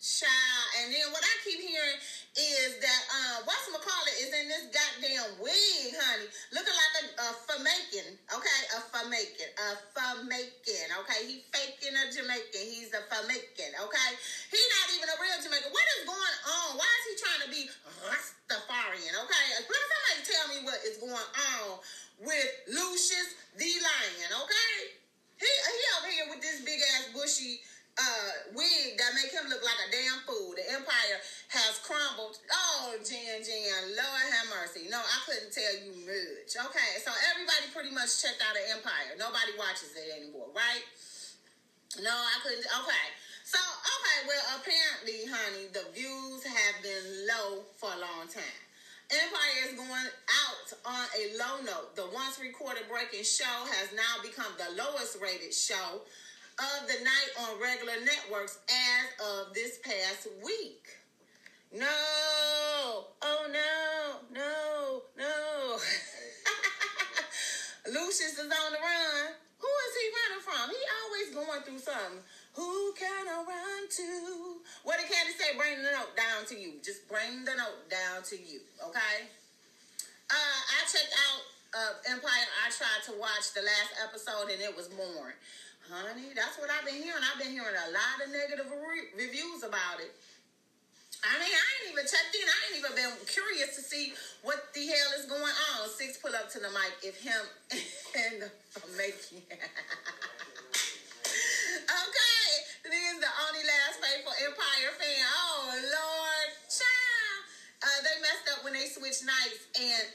[0.02, 0.66] Child.
[0.82, 1.98] And then what I keep hearing
[2.36, 7.28] is that uh, what's McCullough is in this goddamn wig, honey, looking like a, a
[7.46, 11.20] Jamaican, okay, a Jamaican, a Jamaican, okay.
[11.24, 12.64] He faking a Jamaican.
[12.68, 14.10] He's a Jamaican, okay.
[14.50, 15.70] He not even a real Jamaican.
[15.72, 16.68] What is going on?
[16.76, 17.62] Why is he trying to be
[18.04, 19.46] Rastafarian, okay?
[19.64, 21.80] Please somebody tell me what is going on
[22.18, 24.74] with Lucious the Lion, okay?
[25.38, 27.62] He he over here with this big ass bushy
[27.94, 30.54] uh, wig that make him look like a damn fool.
[30.58, 31.18] The empire
[31.54, 32.42] has crumbled.
[32.50, 34.90] Oh, Jan Jan, Lord have mercy.
[34.90, 36.50] No, I couldn't tell you much.
[36.50, 39.14] Okay, so everybody pretty much checked out the empire.
[39.14, 40.82] Nobody watches it anymore, right?
[42.02, 42.66] No, I couldn't.
[42.66, 43.06] Okay.
[43.46, 48.58] So, okay, well, apparently, honey, the views have been low for a long time.
[49.12, 51.94] Empire is going out on a low note.
[51.94, 56.02] The once recorded breaking show has now become the lowest rated show
[56.58, 60.86] of the night on regular networks as of this past week.
[61.74, 61.86] No,
[63.22, 65.78] oh no, no, no.
[67.90, 69.34] Lucious is on the run.
[69.58, 70.70] Who is he running from?
[70.70, 72.22] He always going through something.
[72.54, 74.60] Who can I run to?
[74.84, 75.56] What did Candy say?
[75.58, 76.78] Bring the note down to you.
[76.84, 79.26] Just bring the note down to you, okay?
[80.30, 81.42] Uh, I checked out
[81.74, 82.46] uh, Empire.
[82.62, 85.34] I tried to watch the last episode and it was boring.
[85.92, 87.20] Honey, that's what I've been hearing.
[87.20, 90.16] I've been hearing a lot of negative re- reviews about it.
[91.20, 92.44] I mean, I ain't even checked in.
[92.44, 95.44] I ain't even been curious to see what the hell is going
[95.76, 95.88] on.
[95.92, 97.36] Six pull up to the mic if him
[98.16, 98.48] and
[98.96, 99.44] making.
[102.00, 102.48] okay,
[102.84, 105.24] this is the only last faithful Empire fan.
[105.36, 107.40] Oh Lord, child.
[107.84, 110.08] Uh, they messed up when they switched nights and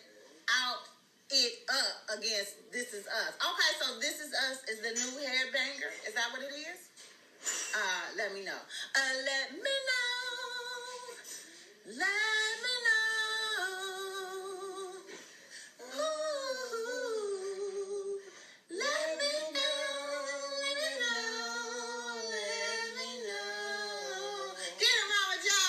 [0.65, 0.88] out
[1.31, 3.33] it up against This Is Us.
[3.37, 5.91] Okay, so This Is Us is the new headbanger.
[6.07, 6.89] Is that what it is?
[7.75, 7.79] Uh,
[8.17, 8.57] let me know.
[8.95, 11.15] Uh, let me know.
[11.85, 12.97] Let me know.
[15.97, 16.01] Ooh,
[18.69, 19.89] let me know.
[20.61, 22.29] Let me know.
[22.29, 24.53] Let me know.
[24.77, 25.61] Get him, Momma Jo.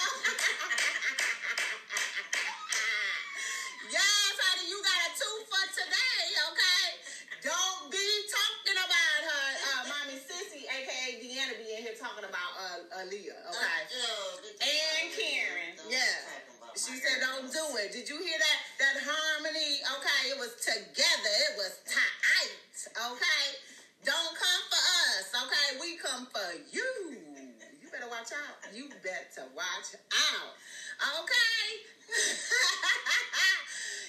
[3.91, 6.21] yes, honey, you got a two for today,
[6.53, 6.85] okay?
[7.43, 9.47] Don't be talking about her.
[9.57, 13.81] Uh, Mommy Sissy, aka Deanna, be in here talking about uh, Aaliyah, okay?
[14.61, 16.37] And Karen, yeah.
[16.77, 18.59] She said, "Don't do it." Did you hear that?
[18.79, 20.31] That harmony, okay?
[20.31, 21.35] It was together.
[21.51, 22.79] It was tight,
[23.11, 23.45] okay?
[24.07, 25.69] Don't come for us, okay?
[25.83, 27.19] We come for you.
[27.83, 28.55] You better watch out.
[28.73, 30.53] You better watch out,
[31.21, 31.61] okay?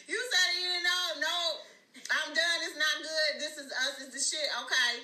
[0.08, 1.06] you said you didn't know.
[1.20, 1.36] No,
[2.14, 2.60] I'm done.
[2.62, 3.32] It's not good.
[3.42, 4.00] This is us.
[4.06, 5.02] Is the shit, okay?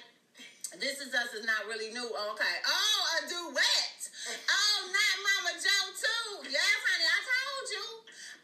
[0.79, 2.05] This is us is not really new.
[2.05, 2.55] Okay.
[2.67, 3.99] Oh, a duet.
[4.27, 6.51] Oh, not Momma Jo too.
[6.51, 7.85] Yes, honey, I told you.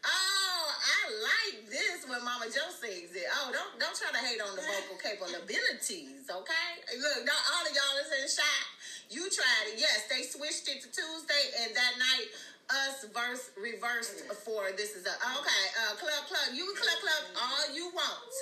[0.04, 3.28] Oh, I like this when Momma Jo sings it.
[3.38, 6.70] Oh, don't don't try to hate on the vocal capabilities, okay?
[6.96, 8.66] Look, not all of y'all is in shock.
[9.12, 9.76] You tried it.
[9.76, 12.28] Yes, they switched it to Tuesday, and that night
[12.72, 17.22] us verse reversed for this is a okay uh club club you can club club
[17.40, 18.36] all you want.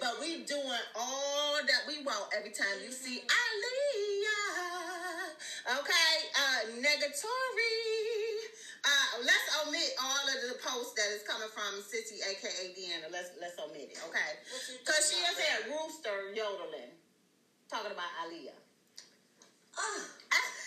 [0.00, 4.56] But we doing all that we want every time you see Aliyah
[5.76, 7.76] okay uh negatory.
[8.82, 13.12] Uh let's omit all of the posts that is coming from City aka Deanna.
[13.12, 14.40] Let's let's omit it okay?
[14.80, 16.96] Because she is at rooster yodeling.
[17.68, 18.56] Talking about Aliyah
[19.76, 20.61] you got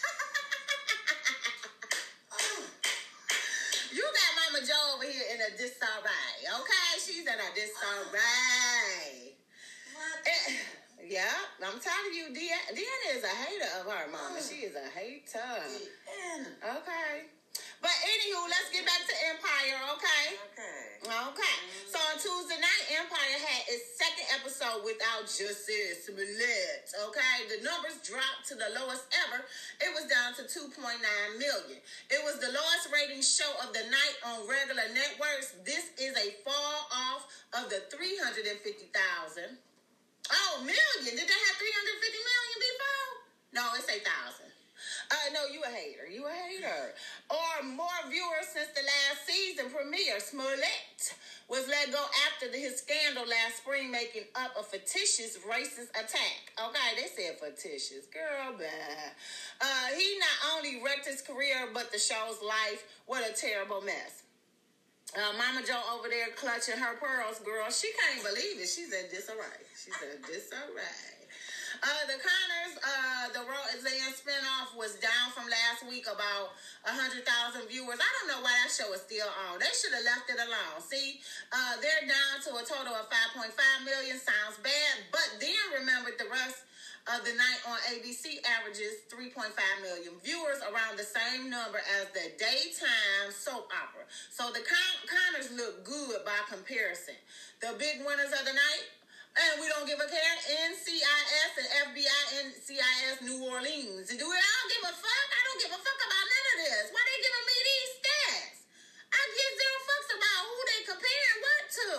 [5.35, 6.47] Joe a disarray.
[6.47, 9.35] Okay, she's in a disarray.
[10.25, 10.53] Eh,
[11.07, 11.23] yeah,
[11.63, 14.39] I'm telling you, Deanna, Deanna is a hater of her mama.
[14.41, 15.39] She is a hater.
[16.63, 17.27] Okay.
[17.81, 20.25] But anywho, let's get back to Empire, okay?
[20.53, 20.85] Okay.
[21.05, 21.57] Okay.
[21.85, 26.89] So on Tuesday night, Empire had its second episode without Jussie Smollett.
[27.11, 27.35] Okay.
[27.45, 29.45] The numbers dropped to the lowest ever.
[29.85, 30.97] It was down to 2.9
[31.37, 31.77] million.
[32.09, 35.53] It was the lowest rating show of the night on regular networks.
[35.61, 38.49] This is a fall off of the 350,000.
[40.31, 41.13] Oh, million.
[41.13, 43.09] Did they have 350 million before?
[43.53, 44.44] No, it's 8,000.
[45.11, 46.07] Uh, no, you a hater.
[46.11, 46.93] You a hater.
[47.29, 50.19] Or more viewers since the last season premiere.
[50.19, 51.13] Smollett
[51.47, 56.53] was let go after the, his scandal last spring, making up a fictitious racist attack.
[56.57, 58.09] Okay, they said fictitious.
[58.09, 59.13] Girl, bad.
[59.61, 62.83] Uh, he not only wrecked his career, but the show's life.
[63.05, 64.23] What a terrible mess.
[65.15, 67.69] Uh, Momma Jo over there clutching her pearls, girl.
[67.69, 68.67] She can't believe it.
[68.67, 69.63] She's in disarray.
[69.77, 71.14] She's in disarray.
[71.85, 77.21] Uh, the Conners, uh, the Roseanne spinoff was down from last week about 100,000
[77.69, 78.01] viewers.
[78.01, 79.61] I don't know why that show is still on.
[79.61, 80.81] They should have left it alone.
[80.81, 81.21] See,
[81.53, 83.53] uh, they're down to a total of 5.5
[83.85, 84.17] million.
[84.17, 86.65] Sounds bad, but then remember the rest
[87.05, 89.53] of the night on ABC averages 3.5
[89.85, 94.09] million viewers, around the same number as the daytime soap opera.
[94.33, 97.13] So the Con- Conners look good by comparison.
[97.61, 98.89] The big winners of the night,
[99.35, 100.35] and we don't give a care,
[100.71, 104.07] NCIS and FBI NCIS New Orleans.
[104.07, 105.27] And do it, I don't give a fuck.
[105.35, 106.85] I don't give a fuck about none of this.
[106.95, 108.57] Why they giving me these stats?
[109.11, 111.91] I give zero fucks about who they comparing what to.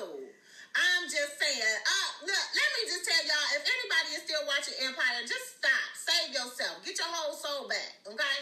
[0.77, 1.77] I'm just saying.
[1.85, 5.89] Uh, look, let me just tell y'all, if anybody is still watching Empire, just stop.
[5.97, 6.85] Save yourself.
[6.85, 8.37] Get your whole soul back, okay?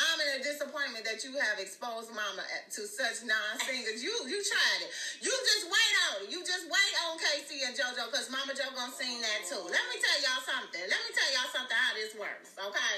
[0.00, 4.00] I'm in a disappointment that you have exposed Mama to such non-singers.
[4.00, 4.90] You you tried it.
[5.20, 6.28] You just wait on it.
[6.32, 9.60] You just wait on K-Ci and JoJo because Momma Jo gonna sing that too.
[9.60, 10.84] Let me tell y'all something.
[10.88, 12.96] Let me tell y'all something how this works, okay?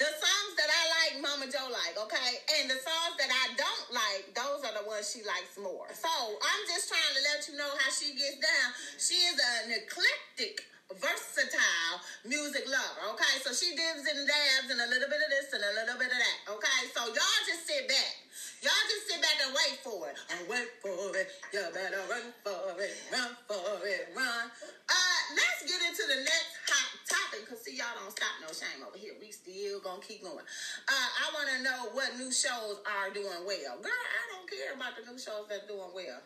[0.00, 2.30] The songs that I like, Momma Jo like, okay?
[2.58, 5.86] And the songs that I don't like, those are the ones she likes more.
[5.92, 8.68] So I'm just trying to let you know how she gets down.
[8.96, 10.64] She is an eclectic
[10.98, 13.14] versatile music lover.
[13.16, 15.96] Okay, so she dips and dabs and a little bit of this and a little
[15.96, 16.38] bit of that.
[16.56, 18.14] Okay, so y'all just sit back.
[18.62, 20.16] Y'all just sit back and wait for it.
[20.30, 21.28] And wait for it.
[21.50, 22.94] You better run for it.
[23.10, 24.12] Run for it.
[24.14, 24.44] Run.
[24.86, 28.86] Uh, let's get into the next hot topic because see, y'all don't stop no shame
[28.86, 29.18] over here.
[29.18, 30.46] We still gonna keep going.
[30.86, 33.82] Uh, I want to know what new shows are doing well.
[33.82, 36.22] Girl, I don't care about the new shows that's doing well.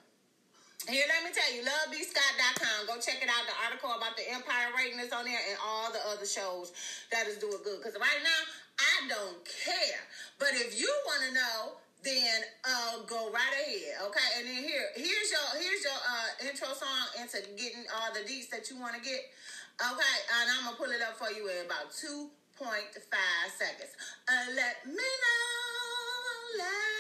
[0.87, 2.87] Here, let me tell you, lovebscott.com.
[2.87, 3.43] Go check it out.
[3.43, 6.71] The article about the Empire rating is on there and all the other shows
[7.11, 7.83] that is doing good.
[7.83, 8.41] Because right now,
[8.79, 10.03] I don't care.
[10.39, 11.59] But if you want to know,
[12.07, 14.29] then uh, go right ahead, okay?
[14.39, 18.47] And then here, here's your here's your uh, intro song into getting all the deets
[18.55, 19.27] that you want to get,
[19.83, 20.17] okay?
[20.39, 23.91] And I'm gonna pull it up for you in about two point five seconds.
[24.31, 26.96] Uh, let me know, let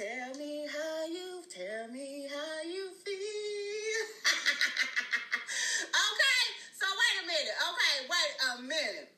[0.00, 4.00] Tell me how you, tell me how you feel.
[5.92, 6.40] okay,
[6.72, 7.52] so wait a minute.
[7.52, 9.12] Okay, wait a minute.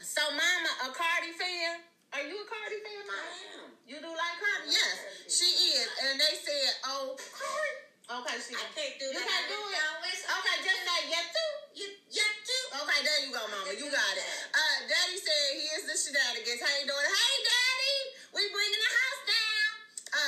[0.00, 1.84] So, Mama, a Cardi fan?
[2.16, 3.28] Are you a Cardi fan, Mama?
[3.28, 3.68] I am.
[3.84, 4.72] You do like Cardi?
[4.72, 5.84] Yes, she is.
[6.08, 7.76] And they said, oh, Cardi.
[8.24, 8.56] Okay, she.
[8.56, 9.20] I can't do you that.
[9.20, 9.84] You can't do it.
[10.32, 11.52] Okay, just say yes too.
[11.76, 12.36] You, yes.
[12.72, 13.68] Okay, there you go, Mama.
[13.68, 14.28] You got it.
[14.56, 16.64] Uh, Daddy said, he is the shenanigans.
[16.64, 17.04] Hey, daughter.
[17.04, 18.00] Hey, Daddy,
[18.32, 18.95] we bringing a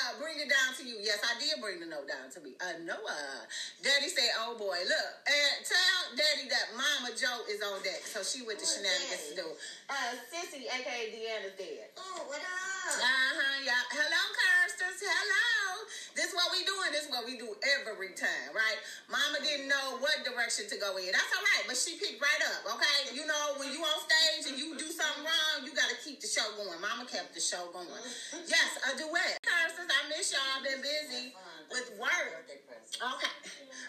[0.08, 0.96] uh, bring it down to you.
[1.04, 2.56] Yes, I did bring the note down to me.
[2.56, 3.44] Uh, Noah.
[3.84, 8.24] Daddy said, "Oh boy, look, and tell Daddy that Momma Jo is on deck, so
[8.24, 9.48] she with the Who's shenanigans to do.
[9.92, 11.92] Uh, Sissy, aka Deanna's dead.
[12.00, 12.88] Oh, what up?
[12.88, 13.36] Uh up?
[13.36, 13.56] huh.
[13.64, 13.84] Yeah.
[13.92, 15.00] Hello, Kirsters.
[15.04, 15.68] Hello.
[16.18, 16.90] This what we doing.
[16.90, 17.46] This is what we do
[17.78, 18.78] every time, right?
[19.06, 21.14] Mama didn't know what direction to go in.
[21.14, 22.74] That's all right, but she picked right up.
[22.74, 23.14] Okay.
[23.14, 26.18] You know when you on stage and you do something wrong, you got to keep
[26.18, 26.74] the show going.
[26.82, 27.86] Mama kept the show going.
[28.50, 29.38] Yes, a duet.
[29.46, 30.46] Kirsters, I miss y'all.
[30.54, 31.34] I've Been busy
[31.74, 32.46] with work.
[32.46, 33.34] Okay.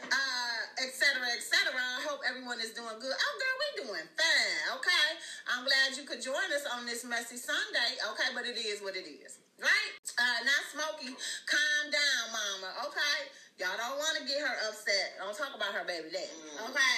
[0.09, 1.77] Uh, et cetera, et cetera.
[1.77, 3.13] I hope everyone is doing good.
[3.13, 4.65] Oh, girl, we doing fine.
[4.81, 5.07] Okay.
[5.53, 8.01] I'm glad you could join us on this messy Sunday.
[8.09, 9.37] Okay, but it is what it is.
[9.61, 9.93] Right?
[10.17, 11.13] Uh, not Smokey.
[11.45, 12.89] Calm down, mama.
[12.89, 13.17] Okay.
[13.61, 15.19] Y'all don't want to get her upset.
[15.21, 16.33] Don't talk about her baby daddy.
[16.73, 16.97] Okay.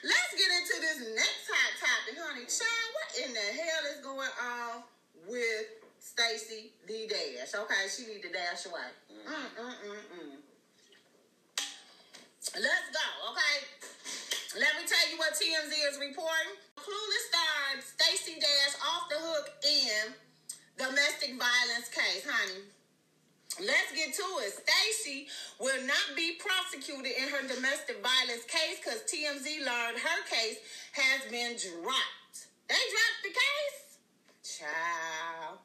[0.00, 2.48] Let's get into this next hot topic, honey.
[2.48, 4.72] Child, what in the hell is going on
[5.28, 7.54] with Stacy D Dash?
[7.54, 8.90] Okay, she need to dash away.
[9.12, 10.36] Mm, mm, mm, mm.
[12.56, 13.56] Let's go, okay?
[14.58, 16.56] Let me tell you what TMZ is reporting.
[16.74, 20.10] Clueless star Stacey Dash off the hook in
[20.76, 22.64] domestic violence case, honey.
[23.60, 24.56] Let's get to it.
[24.56, 25.28] Stacy
[25.60, 30.58] will not be prosecuted in her domestic violence case because TMZ learned her case
[30.96, 32.48] has been dropped.
[32.66, 33.80] They dropped the case?
[34.58, 35.58] Child,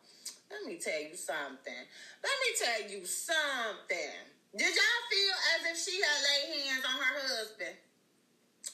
[0.55, 1.81] let me tell you something.
[2.23, 4.15] Let me tell you something.
[4.55, 7.75] Did y'all feel as if she had laid hands on her husband?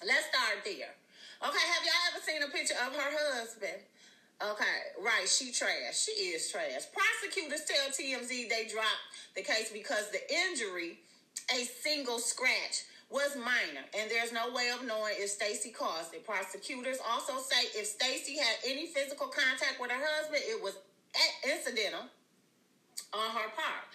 [0.06, 0.94] Let's start there.
[1.42, 3.82] Okay, have y'all ever seen a picture of her husband?
[4.42, 5.98] Okay, right, she trash.
[5.98, 6.86] She is trash.
[6.94, 11.00] Prosecutors tell TMZ they dropped the case because the injury,
[11.50, 16.26] a single scratch, was minor, and there's no way of knowing if Stacy caused it.
[16.26, 20.78] Prosecutors also say if Stacy had any physical contact with her husband, it was
[21.44, 22.08] incidental
[23.14, 23.86] on her part.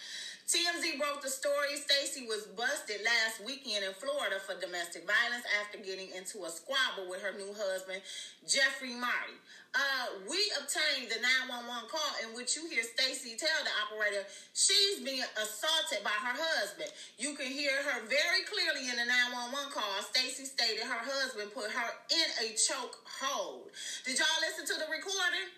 [0.46, 1.74] TMZ broke the story.
[1.74, 7.10] Stacy was busted last weekend in Florida for domestic violence after getting into a squabble
[7.10, 7.98] with her new husband,
[8.46, 9.34] Jeffrey Marty.
[9.74, 11.18] Uh, we obtained the
[11.50, 14.22] 911 call in which you hear Stacy tell the operator
[14.54, 16.94] she's being assaulted by her husband.
[17.18, 19.98] You can hear her very clearly in the 911 call.
[20.06, 23.74] Stacy stated her husband put her in a choke hold.
[24.06, 25.50] Did y'all listen to the recording?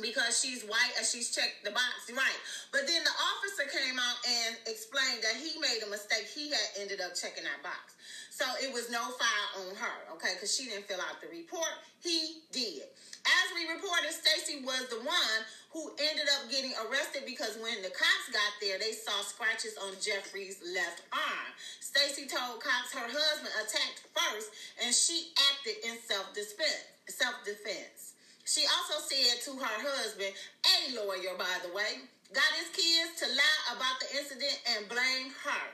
[0.00, 2.40] Because she's white and she's checked the box right.
[2.72, 6.26] But then the officer came out and explained that he made a mistake.
[6.30, 7.94] He had ended up checking that box.
[8.34, 11.70] So it was no file on her, okay, because she didn't fill out the report.
[12.02, 12.82] He did.
[13.24, 15.40] As we reported, Stacy was the one
[15.70, 19.94] who ended up getting arrested because when the cops got there, they saw scratches on
[20.02, 21.50] Jeffrey's left arm.
[21.78, 24.50] Stacy told cops her husband attacked first,
[24.82, 26.90] and she acted in self-defense.
[27.08, 28.13] Self-defense.
[28.44, 33.26] She also said to her husband, a lawyer, by the way, got his kids to
[33.32, 35.64] lie about the incident and blame her.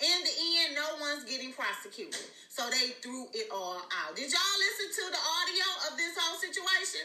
[0.00, 2.24] In the end, no one's getting prosecuted.
[2.48, 4.16] So they threw it all out.
[4.16, 7.04] Did y'all listen to the audio of this whole situation?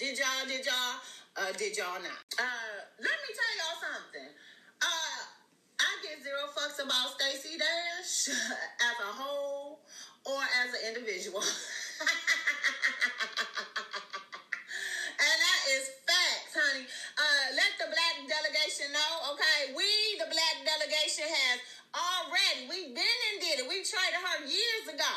[0.00, 0.96] Did y'all, did y'all,
[1.36, 2.24] uh, did y'all not?
[2.40, 4.32] Uh, let me tell y'all something.
[4.80, 5.20] Uh,
[5.78, 8.28] I get zero fucks about Stacey Dash
[8.88, 9.84] as a whole
[10.24, 11.40] or as an individual.
[15.20, 16.84] and that is facts, honey.
[17.14, 19.74] Uh, let the black delegation know, okay?
[19.74, 19.86] We,
[20.18, 21.58] the black delegation, has
[21.94, 23.66] already, we've been and did it.
[23.70, 25.14] We traded her years ago.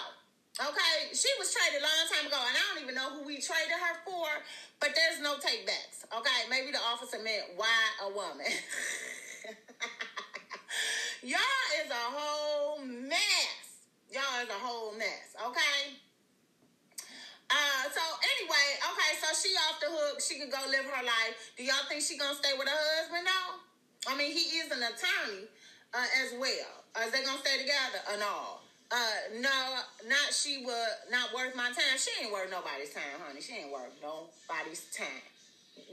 [0.62, 3.42] Okay, she was traded a long time ago, and I don't even know who we
[3.42, 4.30] traded her for,
[4.78, 6.06] but there's no takebacks.
[6.14, 8.46] Okay, maybe the officer meant why a woman.
[11.26, 13.66] Y'all is a whole mess.
[14.14, 15.98] Y'all is a whole mess, okay?
[17.54, 20.18] Uh, so anyway, okay, so she off the hook.
[20.18, 21.54] She can go live her life.
[21.54, 23.62] Do y'all think she gonna stay with her husband though?
[24.10, 25.46] I mean, he is an attorney
[25.94, 26.74] uh, as well.
[26.98, 28.66] Are they gonna stay together or no?
[28.90, 29.58] Uh, no,
[30.10, 31.98] not she would not worth my time.
[31.98, 33.42] She ain't worth nobody's time, honey.
[33.42, 35.26] She ain't worth nobody's time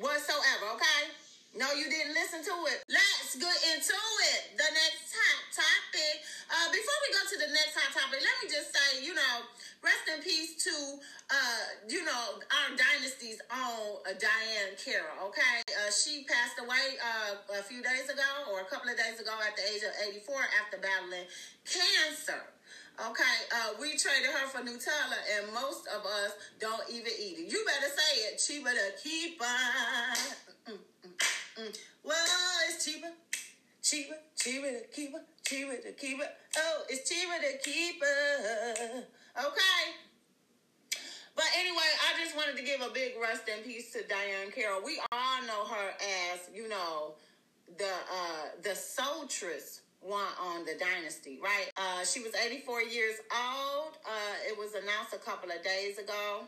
[0.01, 0.81] whatsoever.
[0.81, 1.13] Okay.
[1.51, 2.79] No, you didn't listen to it.
[2.87, 3.99] Let's get into
[4.31, 4.55] it.
[4.55, 6.15] The next hot topic.
[6.47, 9.43] Uh, before we go to the next hot topic, let me just say, you know,
[9.83, 11.01] rest in peace to,
[11.31, 15.33] uh, you know, our dynasty's own uh, Diane Carroll.
[15.33, 19.21] Okay, uh, she passed away uh, a few days ago, or a couple of days
[19.21, 21.27] ago, at the age of 84 after battling
[21.65, 22.45] cancer.
[23.01, 27.53] Okay, uh, we traded her for Nutella, and most of us don't even eat it.
[27.53, 28.37] You better say it.
[28.37, 30.17] Cheaper to keep on.
[30.69, 31.79] Mm, mm, mm.
[32.05, 32.27] Well,
[32.69, 33.09] it's cheaper,
[33.83, 35.21] cheaper, cheaper to keep her,
[35.51, 36.31] Cheaper to keep it.
[36.59, 39.09] Oh, it's cheaper to keep it.
[39.37, 39.83] Okay.
[41.35, 44.81] But anyway, I just wanted to give a big rest in peace to Diane Carroll.
[44.85, 45.91] We all know her
[46.33, 47.15] as, you know,
[47.79, 51.73] the uh the Sultress one on the Dynasty, right?
[51.77, 53.99] Uh she was 84 years old.
[54.07, 56.45] Uh it was announced a couple of days ago.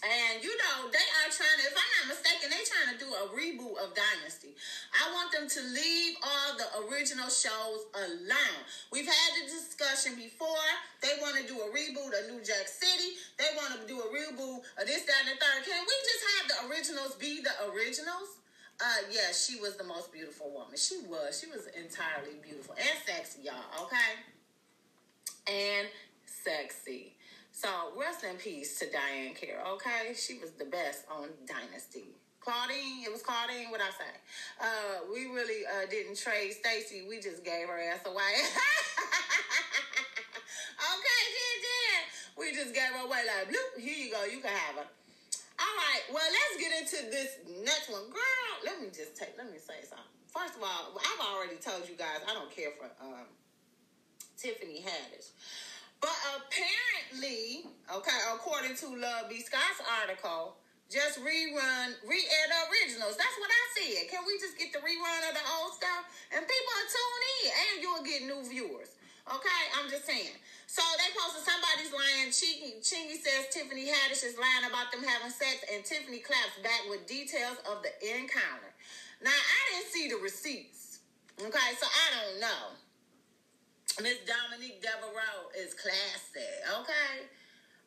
[0.00, 3.12] And you know, they are trying to, if I'm not mistaken, they're trying to do
[3.12, 4.56] a reboot of Dynasty.
[4.96, 8.60] I want them to leave all the original shows alone.
[8.88, 10.64] We've had the discussion before.
[11.04, 13.20] They want to do a reboot of New Jack City.
[13.36, 15.68] They want to do a reboot of this, that, and the third.
[15.68, 18.40] Can we just have the originals be the originals?
[18.80, 20.80] Uh, yeah, she was the most beautiful woman.
[20.80, 21.36] She was.
[21.36, 23.84] She was entirely beautiful and sexy, y'all.
[23.84, 24.16] Okay,
[25.44, 25.88] and
[26.24, 27.12] sexy.
[27.60, 29.76] So rest in peace to Diane Carroll.
[29.76, 32.16] Okay, she was the best on Dynasty.
[32.40, 33.68] Claudine, it was Claudine.
[33.68, 34.16] What I say?
[34.56, 37.04] Uh, we really uh, didn't trade Stacy.
[37.04, 38.16] We just gave her ass away.
[40.88, 42.00] okay, Jen, Jen.
[42.40, 43.76] We just gave her away like bloop.
[43.76, 44.24] Here you go.
[44.24, 44.88] You can have her.
[45.60, 46.04] All right.
[46.08, 48.52] Well, let's get into this next one, girl.
[48.64, 49.36] Let me just take.
[49.36, 50.08] Let me say something.
[50.32, 53.28] First of all, I've already told you guys I don't care for um,
[54.40, 55.36] Tiffany Haddish.
[56.00, 59.40] But apparently, okay, according to Love B.
[59.44, 60.56] Scott's article,
[60.90, 63.14] just rerun, re-air uh, the originals.
[63.14, 64.10] That's what I said.
[64.10, 66.02] Can we just get the rerun of the old stuff?
[66.34, 68.98] And people will tune in and you'll get new viewers.
[69.30, 70.34] Okay, I'm just saying.
[70.66, 72.34] So they posted somebody's lying.
[72.34, 76.82] Chingy, Chingy says Tiffany Haddish is lying about them having sex, and Tiffany claps back
[76.90, 78.74] with details of the encounter.
[79.22, 81.00] Now, I didn't see the receipts.
[81.38, 82.74] Okay, so I don't know.
[83.98, 86.46] Miss Dominique Deveraux is classy,
[86.78, 87.26] okay?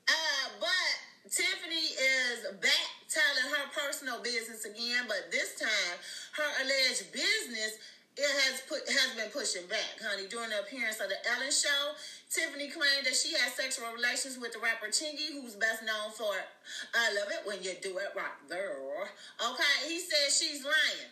[0.08, 0.94] Uh, but
[1.32, 5.98] Tiffany is back telling her personal business again, but this time
[6.36, 7.80] her alleged business
[8.16, 10.28] it has put has been pushing back, honey.
[10.30, 11.98] During the appearance of the Ellen show,
[12.30, 16.30] Tiffany claimed that she had sexual relations with the rapper Chingy, who's best known for
[16.94, 19.10] "I love it when you do it right, girl."
[19.42, 21.10] Okay, he said she's lying.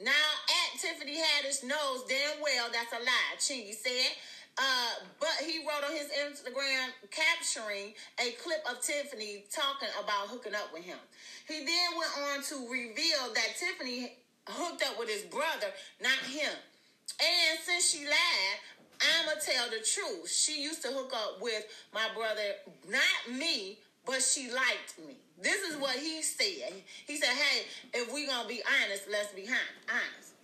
[0.00, 3.36] Now, at Tiffany Haddish knows damn well that's a lie.
[3.38, 4.12] Chingy said.
[4.58, 10.54] Uh, but he wrote on his Instagram capturing a clip of Tiffany talking about hooking
[10.54, 10.98] up with him.
[11.46, 14.16] He then went on to reveal that Tiffany
[14.48, 15.68] hooked up with his brother,
[16.02, 16.50] not him.
[17.20, 18.58] And since she lied,
[19.00, 20.28] I'ma tell the truth.
[20.28, 22.54] She used to hook up with my brother,
[22.88, 25.16] not me, but she liked me.
[25.40, 26.72] This is what he said.
[27.06, 30.34] He said, "Hey, if we gonna be honest, let's be honest."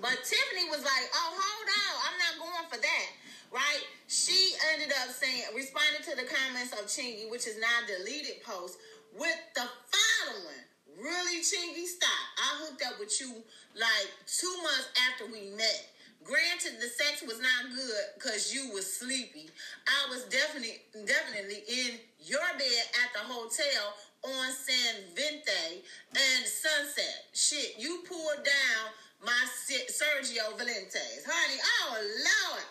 [0.00, 3.08] But Tiffany was like, "Oh, hold on, I'm not going for that."
[3.50, 3.82] Right?
[4.08, 8.78] She ended up saying, responding to the comments of Chingy, which is now deleted post,
[9.16, 10.64] with the following.
[10.98, 12.10] Really, Chingy, stop.
[12.36, 13.42] I hooked up with you
[13.74, 15.88] like two months after we met.
[16.24, 19.48] Granted, the sex was not good because you was sleepy.
[19.86, 23.94] I was definitely definitely in your bed at the hotel
[24.24, 27.26] on San Vicente and Sunset.
[27.32, 28.82] Shit, you pulled down
[29.24, 31.24] my Sergio Valentes.
[31.26, 32.66] Honey, oh Lord.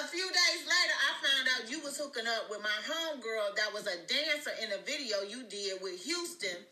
[0.00, 3.72] A few days later, I found out you was hooking up with my homegirl that
[3.76, 6.64] was a dancer in a video you did with Houston,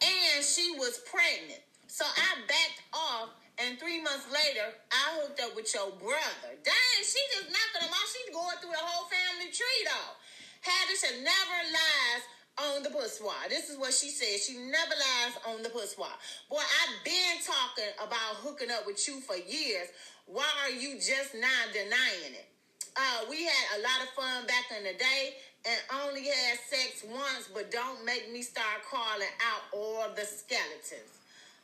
[0.00, 1.60] and she was pregnant.
[1.88, 6.56] So I backed off, and three months later, I hooked up with your brother.
[6.64, 8.08] Dang, she just knocking him off.
[8.08, 10.16] She's going through the whole family tree, though.
[10.64, 12.24] Haddish had never lies
[12.58, 13.48] on the pussoir.
[13.48, 14.40] This is what she said.
[14.40, 16.14] She never lies on the pussoir.
[16.48, 19.88] Boy, I've been talking about hooking up with you for years.
[20.26, 22.48] Why are you just not denying it?
[22.96, 25.34] Uh, we had a lot of fun back in the day
[25.66, 31.18] and only had sex once, but don't make me start calling out all the skeletons.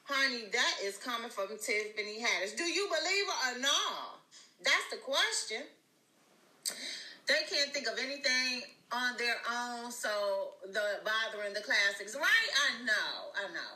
[0.05, 2.57] Honey, that is coming from Tiffany Haddish.
[2.57, 4.18] Do you believe her or not?
[4.64, 5.62] That's the question.
[7.28, 8.62] They can't think of anything
[8.93, 12.51] on their own, so the bothering the classics, right?
[12.70, 13.74] I know, I know.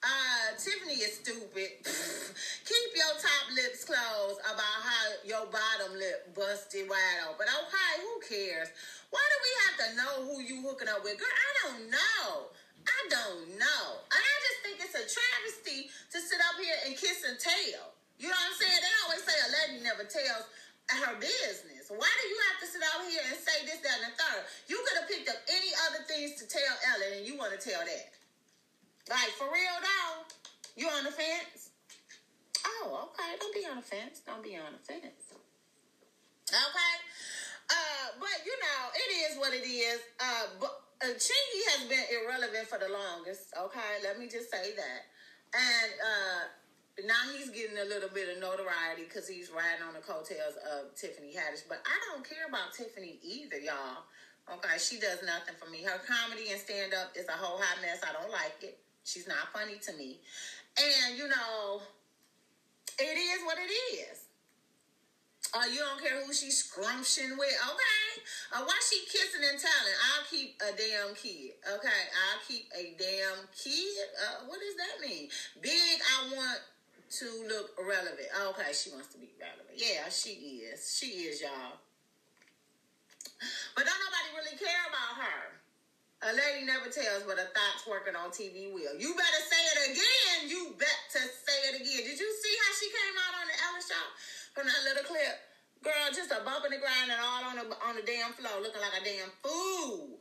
[0.00, 1.76] Uh, Tiffany is stupid.
[2.68, 7.44] Keep your top lips closed about how your bottom lip busted wide open.
[7.44, 8.72] Okay, who cares?
[9.12, 11.20] Why do we have to know who you hooking up with?
[11.20, 12.48] Girl, I don't know.
[12.88, 13.84] I don't know.
[14.08, 17.92] And I just think it's a travesty to sit up here and kiss and tell.
[18.16, 18.80] You know what I'm saying?
[18.80, 20.48] They always say a lady never tells
[20.88, 21.79] her business.
[21.90, 24.46] Why do you have to sit out here and say this, that, and the third?
[24.70, 27.58] You could have picked up any other things to tell Ellen, and you want to
[27.58, 28.14] tell that.
[29.10, 30.22] Like, for real, though?
[30.78, 31.74] You on the fence?
[32.62, 33.34] Oh, okay.
[33.42, 34.22] Don't be on the fence.
[34.22, 35.34] Don't be on the fence.
[36.46, 36.94] Okay?
[37.74, 39.98] Uh, but, you know, it is what it is.
[40.22, 40.70] Uh, but
[41.02, 43.50] uh, Chingy has been irrelevant for the longest.
[43.58, 43.98] Okay?
[44.06, 45.00] Let me just say that.
[45.58, 46.42] And, uh,
[47.06, 50.94] now he's getting a little bit of notoriety because he's riding on the coattails of
[50.94, 51.64] Tiffany Haddish.
[51.68, 54.04] But I don't care about Tiffany either, y'all.
[54.50, 55.82] Okay, she does nothing for me.
[55.82, 58.02] Her comedy and stand up is a whole hot mess.
[58.02, 58.78] I don't like it.
[59.04, 60.18] She's not funny to me.
[60.76, 61.82] And you know,
[62.98, 64.26] it is what it is.
[65.52, 67.56] Uh, you don't care who she's scrumption with.
[67.58, 68.10] Okay.
[68.54, 69.96] Uh, why she kissing and telling?
[70.14, 71.58] I'll keep a damn kid.
[71.66, 72.02] Okay.
[72.14, 74.06] I'll keep a damn kid.
[74.14, 75.28] Uh, what does that mean?
[75.60, 75.89] Big,
[77.10, 78.30] to look relevant.
[78.38, 78.70] Oh, okay.
[78.72, 79.74] She wants to be relevant.
[79.74, 80.94] Yeah, she is.
[80.94, 81.82] She is, y'all.
[83.74, 85.40] But don't nobody really care about her.
[86.20, 88.92] A lady never tells what her thoughts working on TV will.
[89.00, 90.38] You better say it again.
[90.52, 92.04] You better say it again.
[92.04, 94.04] Did you see how she came out on the Ellen show
[94.52, 95.36] from that little clip?
[95.80, 98.60] Girl, just a bump in the ground and all on the on the damn floor,
[98.60, 100.19] looking like a damn fool.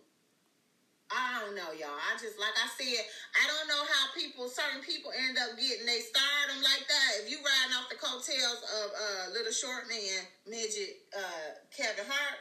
[1.09, 1.97] I don't know, y'all.
[1.97, 3.01] I just like I said,
[3.33, 7.09] I don't know how people, certain people, end up getting they stardom like that.
[7.25, 12.37] If you riding off the coattails of uh, little short man midget uh, Kevin Hart,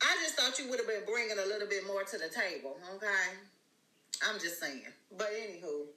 [0.00, 2.80] I just thought you would have been bringing a little bit more to the table,
[2.96, 3.36] okay?
[4.24, 4.88] I'm just saying.
[5.12, 5.92] But anywho,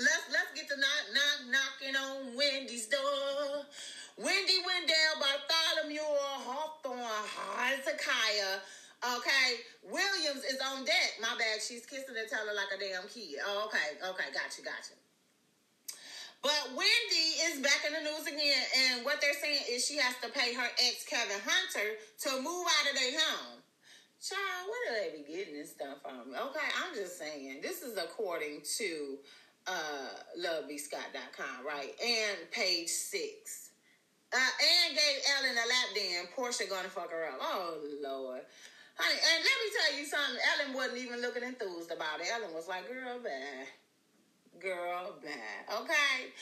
[0.00, 3.68] let's let's get to knock knock knocking on Wendy's door.
[4.16, 7.28] Wendy Wendell, Bartholomew, Hawthorne,
[7.58, 8.64] Hezekiah.
[9.04, 11.20] Okay, Williams is on deck.
[11.20, 11.60] My bad.
[11.60, 13.36] She's kissing and telling like a damn kid.
[13.44, 14.96] Oh, okay, okay, gotcha, gotcha.
[16.40, 20.14] But Wendy is back in the news again, and what they're saying is she has
[20.20, 23.60] to pay her ex Kevin Hunter to move out of their home.
[24.20, 26.32] Child, where do they be getting this stuff from?
[26.32, 27.60] Okay, I'm just saying.
[27.62, 29.18] This is according to
[29.66, 31.92] uh, lovebscott.com, right?
[32.00, 33.70] And page six.
[34.32, 36.28] Uh, and gave Ellen a lap dance.
[36.34, 37.38] Portia gonna fuck her up.
[37.40, 38.40] Oh, Lord.
[38.96, 40.38] Honey, and let me tell you something.
[40.54, 42.28] Ellen wasn't even looking enthused about it.
[42.32, 43.66] Ellen was like, girl, bad
[44.60, 45.64] girl bad.
[45.82, 46.32] Okay.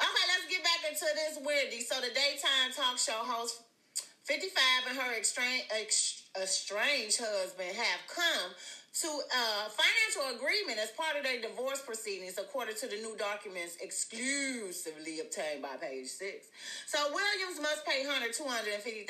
[0.00, 1.80] Okay, let's get back into this Wendy.
[1.80, 3.62] So the daytime talk show host
[4.24, 8.52] 55 and her estranged, estranged husband have come
[8.92, 13.78] to a financial agreement as part of their divorce proceedings, according to the new documents
[13.80, 16.50] exclusively obtained by page six.
[16.86, 19.06] So Williams must pay Hunter $250,000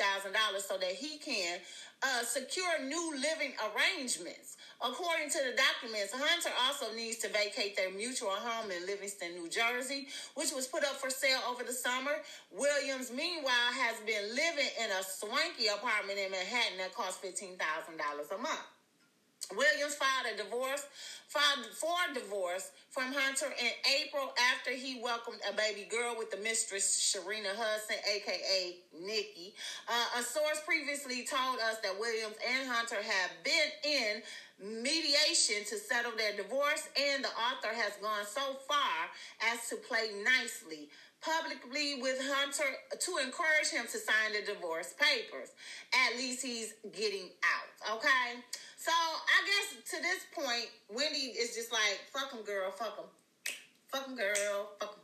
[0.61, 1.57] so that he can
[2.03, 4.57] uh, secure new living arrangements.
[4.81, 9.49] According to the documents, Hunter also needs to vacate their mutual home in Livingston, New
[9.49, 12.21] Jersey, which was put up for sale over the summer.
[12.53, 18.37] Williams, meanwhile, has been living in a swanky apartment in Manhattan that costs $15,000 a
[18.41, 18.70] month.
[19.55, 20.85] Williams filed a divorce,
[21.27, 23.71] filed for divorce from Hunter in
[24.01, 29.53] April after he welcomed a baby girl with the mistress Sharina Hudson, aka Nikki.
[29.87, 34.21] Uh, a source previously told us that Williams and Hunter have been in
[34.83, 39.09] mediation to settle their divorce, and the author has gone so far
[39.51, 40.89] as to play nicely
[41.21, 42.65] publicly with Hunter
[42.99, 45.49] to encourage him to sign the divorce papers.
[45.93, 48.41] At least he's getting out, okay?
[48.81, 53.05] So I guess to this point, Wendy is just like, fuck him, girl, fuck him.
[53.93, 55.01] Fuck him, girl, fuck him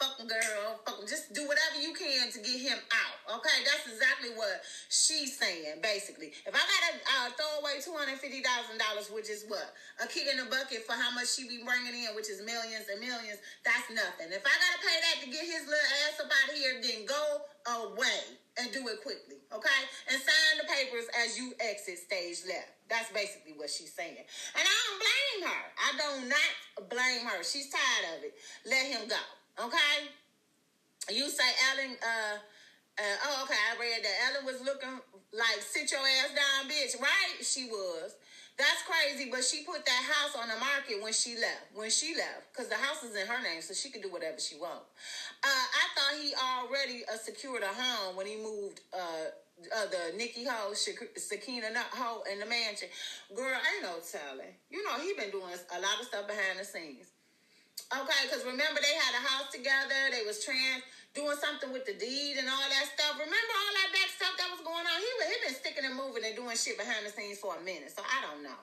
[0.00, 3.36] fucking girl, fucking just do whatever you can to get him out.
[3.36, 6.32] Okay, that's exactly what she's saying, basically.
[6.48, 10.08] If I gotta uh, throw away two hundred fifty thousand dollars, which is what a
[10.08, 12.98] kick in the bucket for how much she be bringing in, which is millions and
[12.98, 14.32] millions, that's nothing.
[14.32, 17.04] If I gotta pay that to get his little ass up out of here, then
[17.04, 17.22] go
[17.84, 19.80] away and do it quickly, okay?
[20.10, 22.70] And sign the papers as you exit stage left.
[22.88, 24.18] That's basically what she's saying.
[24.18, 25.62] And I don't blame her.
[25.78, 27.44] I do not blame her.
[27.44, 28.34] She's tired of it.
[28.66, 29.22] Let him go.
[29.66, 30.10] Okay?
[31.08, 32.36] You say Ellen, uh,
[32.98, 35.00] uh, oh, okay, I read that Ellen was looking
[35.32, 37.38] like sit your ass down, bitch, right?
[37.40, 38.14] She was.
[38.60, 41.72] That's crazy, but she put that house on the market when she left.
[41.72, 44.36] When she left, because the house is in her name, so she can do whatever
[44.36, 44.84] she wants.
[45.40, 49.32] Uh, I thought he already uh, secured a home when he moved uh,
[49.64, 52.92] uh, the Nikki Ho, Sakina Ho in the mansion.
[53.34, 54.52] Girl, ain't no telling.
[54.68, 57.08] You know, he been doing a lot of stuff behind the scenes.
[57.90, 60.12] Okay, because remember they had a house together.
[60.12, 60.84] They was trans
[61.14, 63.18] doing something with the deed and all that stuff.
[63.18, 64.96] Remember all that back stuff that was going on?
[64.98, 67.90] He he been sticking and moving and doing shit behind the scenes for a minute.
[67.90, 68.60] So I don't know.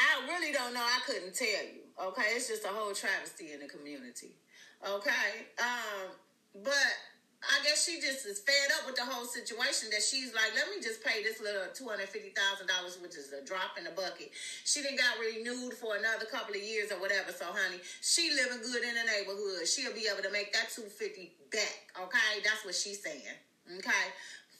[0.00, 0.80] I really don't know.
[0.80, 1.84] I couldn't tell you.
[2.00, 4.32] Okay, it's just a whole travesty in the community.
[4.80, 6.16] Okay, um,
[6.64, 6.92] but
[7.40, 10.68] I guess she just is fed up with the whole situation that she's like, let
[10.68, 13.88] me just pay this little two hundred fifty thousand dollars, which is a drop in
[13.88, 14.28] the bucket.
[14.68, 17.32] She didn't got renewed for another couple of years or whatever.
[17.32, 19.64] So, honey, she living good in the neighborhood.
[19.64, 21.88] She'll be able to make that two fifty back.
[21.96, 23.24] Okay, that's what she's saying.
[23.72, 24.06] Okay,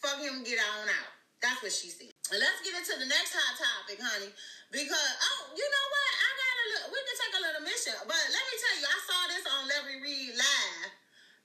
[0.00, 1.12] fuck him, get on out.
[1.44, 2.16] That's what she's saying.
[2.32, 4.32] Let's get into the next hot topic, honey.
[4.72, 6.12] Because oh, you know what?
[6.16, 6.88] I got a little.
[6.96, 9.60] We can take a little mission, But let me tell you, I saw this on
[9.68, 10.99] Larry Reid live.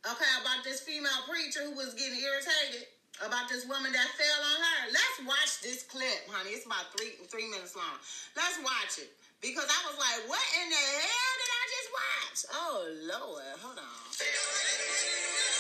[0.05, 2.85] Okay, about this female preacher who was getting irritated
[3.25, 4.79] about this woman that fell on her.
[4.93, 6.53] Let's watch this clip, honey.
[6.53, 7.97] It's about three three minutes long.
[8.37, 9.09] Let's watch it
[9.41, 12.37] because I was like, what in the hell did I just watch?
[12.53, 12.85] Oh
[13.17, 15.54] Lord, hold on.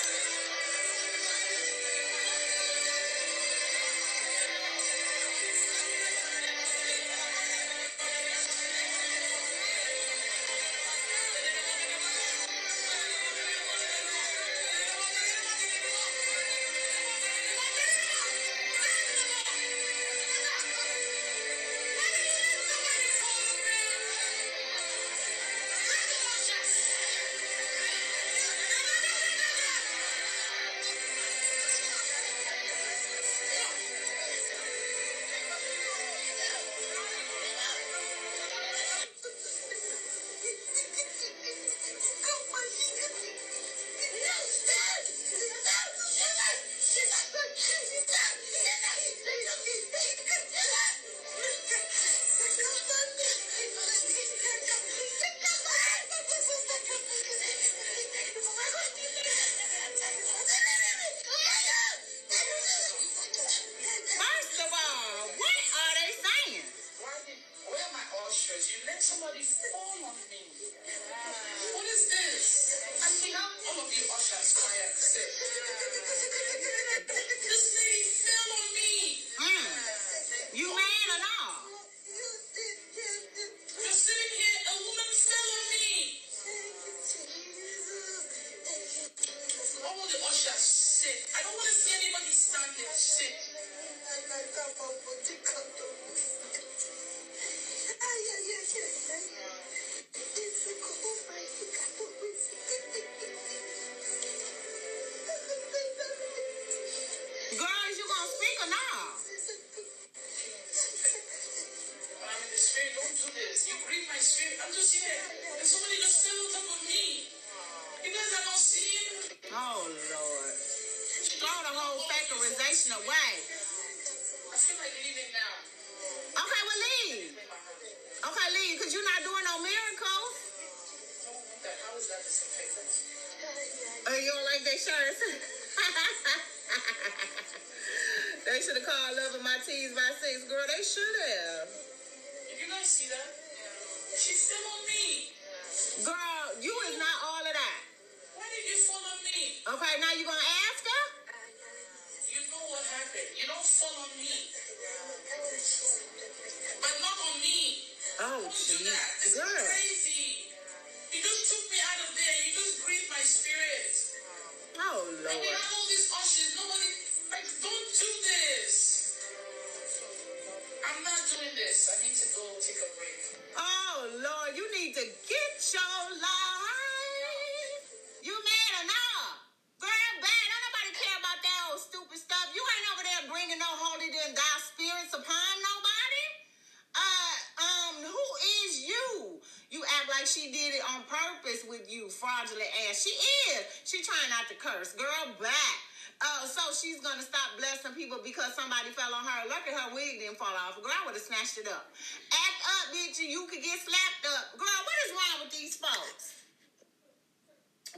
[196.75, 199.47] She's gonna stop blessing people because somebody fell on her.
[199.47, 200.75] Look at her wig didn't fall off.
[200.83, 201.87] Girl, I would have snatched it up.
[202.29, 204.59] Act up, bitch, and you could get slapped up.
[204.59, 206.35] Girl, what is wrong with these folks?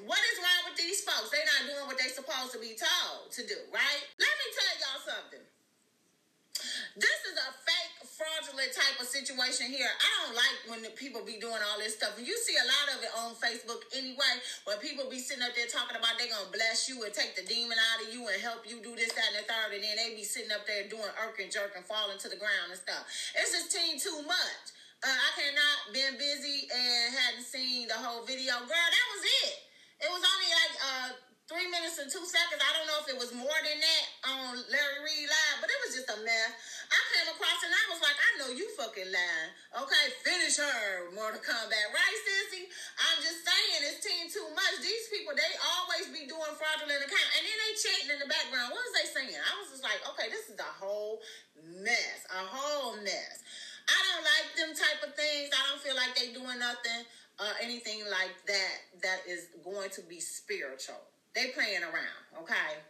[0.06, 1.34] What is wrong with these folks?
[1.34, 4.02] They're not doing what they're supposed to be told to do, right?
[4.22, 5.46] Let me tell y'all something.
[6.96, 9.90] This is a fake, fraudulent type of situation here.
[9.90, 12.18] I don't like when people be doing all this stuff.
[12.18, 15.54] And you see a lot of it on Facebook anyway, where people be sitting up
[15.54, 18.38] there talking about they gonna bless you and take the demon out of you and
[18.42, 20.90] help you do this, that, and the third, and then they be sitting up there
[20.90, 23.06] doing irk and jerk and falling to the ground and stuff.
[23.38, 24.66] It's just team too much.
[25.06, 28.58] Uh, I cannot been busy and hadn't seen the whole video.
[28.66, 29.56] Girl, that was it.
[30.02, 31.10] It was only like uh
[31.48, 32.60] three minutes and two seconds.
[32.60, 35.80] I don't know if it was more than that on Larry Reid Live, but it
[35.88, 36.52] was just a mess.
[36.92, 39.52] I came across and I was like, I know you fucking lying.
[39.80, 41.88] Okay, finish her, Mortal Kombat.
[41.96, 42.68] Right, sissy?
[43.00, 44.84] I'm just saying, it's team too much.
[44.84, 47.30] These people, they always be doing fraudulent account.
[47.40, 48.76] And then they chatting in the background.
[48.76, 49.40] What was they saying?
[49.40, 51.24] I was just like, okay, this is a whole
[51.80, 52.28] mess.
[52.28, 53.40] A whole mess.
[53.88, 55.48] I don't like them type of things.
[55.56, 57.08] I don't feel like they doing nothing,
[57.40, 61.00] uh, anything like that that is going to be spiritual.
[61.38, 62.82] They playing around, okay?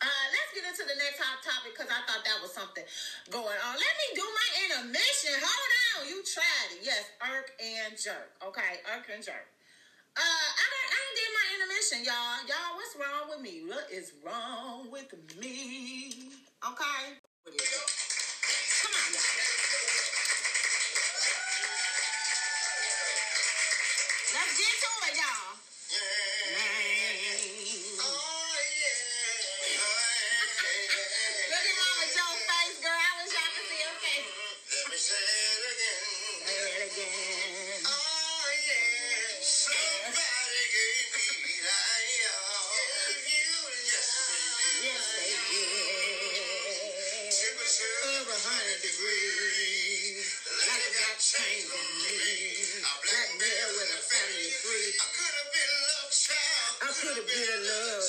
[0.00, 2.80] Uh, let's get into the next hot topic because I thought that was something
[3.28, 3.76] going on.
[3.76, 5.36] Let me do my intermission.
[5.36, 6.08] Hold on.
[6.08, 6.80] You tried it.
[6.80, 8.32] Yes, irk and jerk.
[8.40, 9.52] Okay, irk and jerk.
[10.16, 12.40] Uh, I I did my intermission, y'all.
[12.48, 13.68] Y'all, what's wrong with me?
[13.68, 16.32] What is wrong with me?
[16.64, 17.20] Okay.
[57.00, 57.99] Could have been love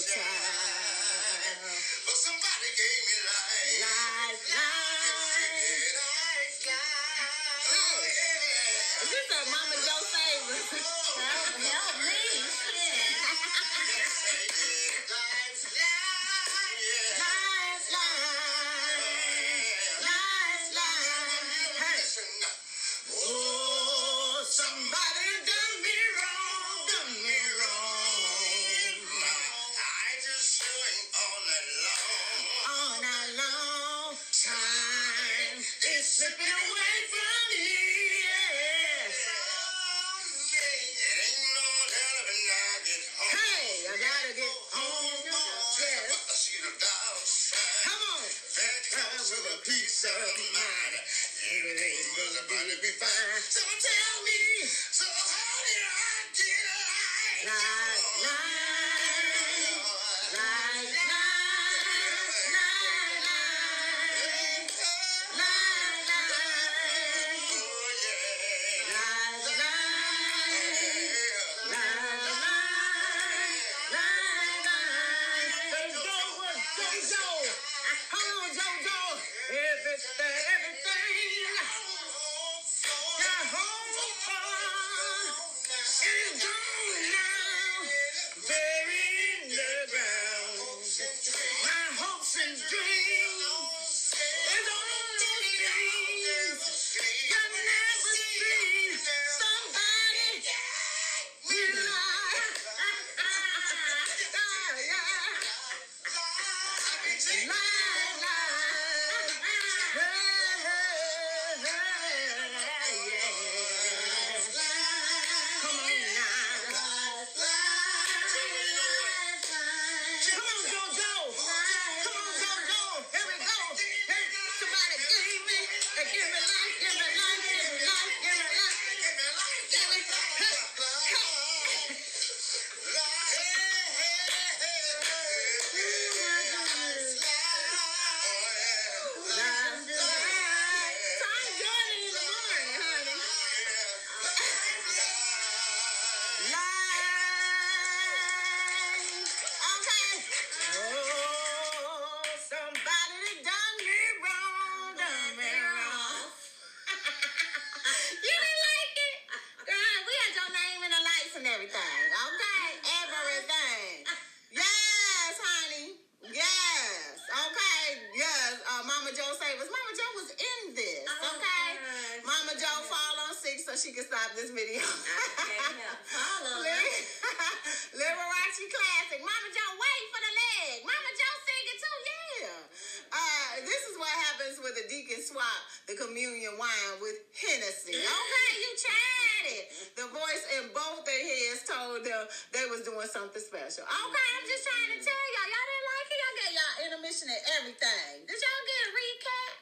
[190.01, 193.85] The voice in both their heads told them they was doing something special.
[193.85, 195.45] Okay, I'm just trying to tell y'all.
[195.45, 196.17] Y'all didn't like it.
[196.17, 198.25] Y'all got y'all intermission and everything.
[198.25, 199.53] Did y'all get a recap?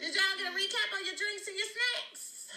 [0.00, 2.48] Did y'all get a recap on your drinks and your snacks?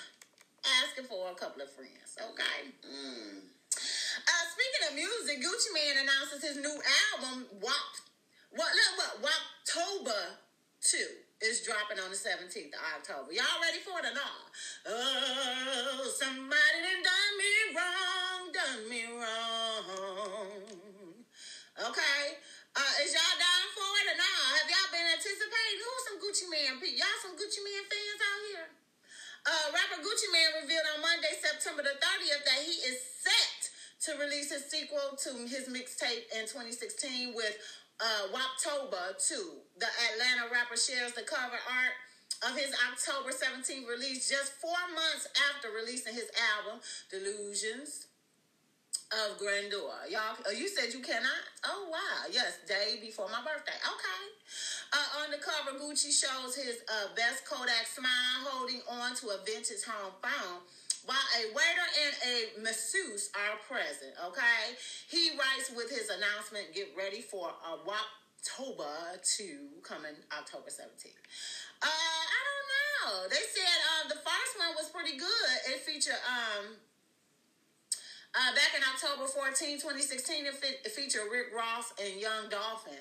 [0.87, 2.71] Asking for a couple of friends, okay?
[2.79, 6.79] Uh, speaking of music, Gucci Mane announces his new
[7.11, 7.91] album, WAP.
[8.55, 8.71] What?
[8.71, 9.35] Look, what?
[9.67, 10.39] Woptober
[10.79, 13.33] 2 is dropping on the 17th of October.
[13.33, 14.45] Y'all ready for it or not?
[14.85, 20.61] Oh, somebody done done me wrong, done me wrong.
[21.81, 22.21] Okay.
[22.71, 24.41] Uh, is y'all down for it or not?
[24.61, 25.77] Have y'all been anticipating?
[25.81, 26.77] Who's some Gucci Mane?
[26.95, 28.67] Y'all some Gucci Mane fans out here?
[29.41, 33.71] Uh, rapper Gucci Mane revealed on Monday, September the 30th, that he is set
[34.05, 37.53] to release his sequel to his mixtape in 2016 with
[38.01, 39.35] uh, Woptober 2.
[39.77, 41.95] The Atlanta rapper shares the cover art
[42.49, 48.07] of his October 17th release, just four months after releasing his album, Delusions
[49.11, 50.09] of Grandeur.
[50.09, 51.43] Y'all, oh, you said you cannot?
[51.65, 52.25] Oh, wow.
[52.31, 53.77] Yes, day before my birthday.
[53.77, 54.21] Okay.
[54.93, 59.37] Uh, on the cover, Gucci shows his uh, best Kodak smile holding on to a
[59.45, 60.63] vintage home phone
[61.05, 64.13] while a waiter and a masseuse are present.
[64.27, 64.77] Okay.
[65.09, 67.77] He writes with his announcement get ready for a
[68.41, 68.89] October
[69.23, 71.13] 2 coming October 17th.
[71.81, 73.29] Uh, I don't know.
[73.29, 75.49] They said uh, the first one was pretty good.
[75.69, 76.65] It featured um,
[78.33, 82.97] uh, back in October 14, 2016, it, fe- it featured Rick Ross and Young Dolphin.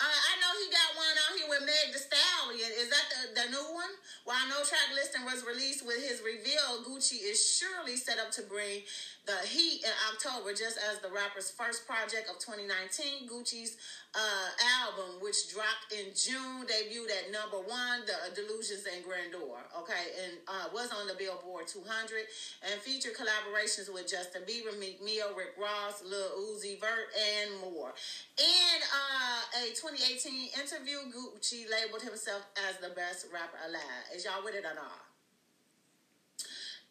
[0.00, 2.70] Uh, I know he got one out here with Meg The Stallion.
[2.80, 3.92] Is that the, the new one?
[4.24, 8.42] While no track listing was released with his reveal, Gucci is surely set up to
[8.42, 8.82] bring
[9.24, 13.78] the heat in October, just as the rapper's first project of 2019, Gucci's
[14.18, 14.50] uh,
[14.82, 20.42] album, which dropped in June, debuted at number one, The Delusions and Grandeur, okay, and
[20.50, 22.26] uh, was on the Billboard 200
[22.66, 27.94] and featured collaborations with Justin Bieber, Meek Mill, Rick Ross, Lil Uzi Vert, and more.
[28.42, 34.10] In uh, a 2018 interview, Gucci labeled himself as the best rapper alive.
[34.14, 35.01] Is y'all with it or not?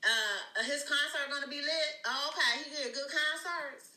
[0.02, 1.92] Uh, his concert gonna be lit.
[2.10, 3.92] Oh, okay, he did good concerts.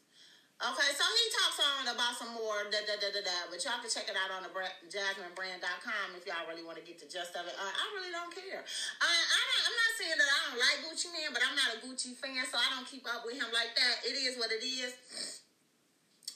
[0.62, 3.82] Okay, so he talks on about some more da da da da da, but y'all
[3.82, 4.52] can check it out on the
[4.86, 7.57] JasmineBrand.com if y'all really want to get the gist of it.
[7.59, 8.62] Uh, I really don't care.
[8.62, 11.74] Uh, I don't, I'm not saying that I don't like Gucci Mane, but I'm not
[11.74, 14.07] a Gucci fan, so I don't keep up with him like that.
[14.07, 14.94] It is what it is.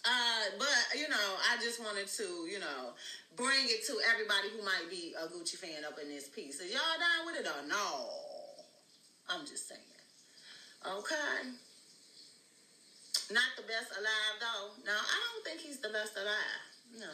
[0.02, 2.98] Uh, but you know, I just wanted to, you know,
[3.38, 6.58] bring it to everybody who might be a Gucci fan up in this piece.
[6.58, 8.27] Is y'all down with it or no?
[9.28, 9.80] I'm just saying.
[10.86, 11.52] Okay.
[13.30, 14.72] Not the best alive though.
[14.84, 16.64] No, I don't think he's the best alive.
[16.96, 17.12] No.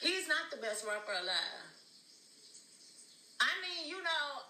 [0.00, 1.66] He's not the best rapper alive.
[3.40, 4.46] I mean, you know,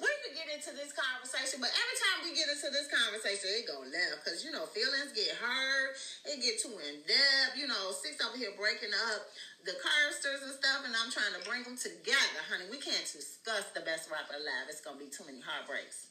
[0.00, 3.68] we could get into this conversation, but every time we get into this conversation, it
[3.68, 5.92] go left because you know feelings get hurt,
[6.24, 7.60] it get too in depth.
[7.60, 9.28] You know, six over here breaking up
[9.68, 12.72] the Carsters and stuff, and I'm trying to bring them together, honey.
[12.72, 14.72] We can't discuss the best rapper alive.
[14.72, 16.08] It's gonna be too many heartbreaks.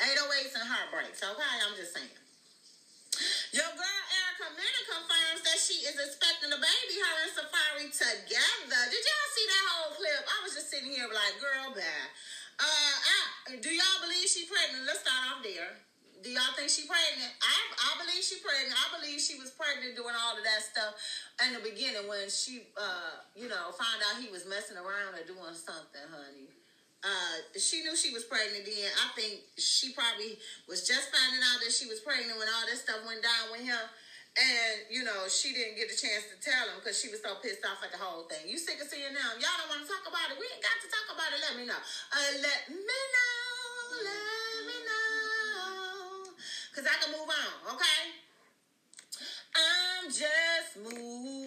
[0.00, 1.56] 808s and heartbreaks, okay?
[1.60, 2.16] I'm just saying.
[3.56, 8.82] Your girl Erica Mena confirms that she is expecting a baby, her and Safaree together.
[8.92, 10.20] Did y'all see that whole clip?
[10.20, 12.06] I was just sitting here like, girl, bad.
[12.58, 14.88] Uh, do y'all believe she pregnant?
[14.88, 15.76] Let's start off there.
[16.24, 17.28] Do y'all think she pregnant?
[17.38, 18.74] I, I believe she pregnant.
[18.74, 20.96] I believe she was pregnant doing all of that stuff
[21.44, 25.22] in the beginning when she, uh, you know, found out he was messing around or
[25.28, 26.50] doing something, honey.
[27.04, 28.90] Uh, she knew she was pregnant then.
[28.98, 32.82] I think she probably was just finding out that she was pregnant when all this
[32.82, 33.84] stuff went down with him.
[34.36, 37.40] And, you know, she didn't get a chance to tell him because she was so
[37.40, 38.44] pissed off at the whole thing.
[38.44, 39.32] You sick of seeing them?
[39.40, 40.36] Y'all don't want to talk about it.
[40.36, 41.40] We ain't got to talk about it.
[41.40, 41.80] Let me know.
[42.12, 43.48] Uh, let me know.
[44.04, 46.36] Let me know.
[46.68, 48.12] Because I can move on, okay?
[49.56, 51.45] I'm just moving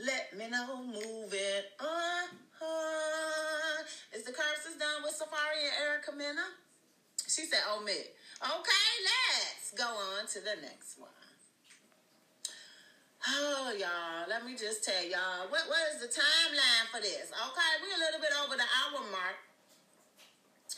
[0.00, 0.82] Let me know.
[0.84, 2.28] Moving on.
[4.14, 6.56] Is the curses done with Safaree and Erica Mena?
[7.28, 8.16] She said, omit.
[8.42, 11.12] Okay, let's go on to the next one.
[13.28, 17.28] Oh, y'all, let me just tell y'all, what, what is the timeline for this?
[17.28, 19.36] Okay, we're a little bit over the hour mark.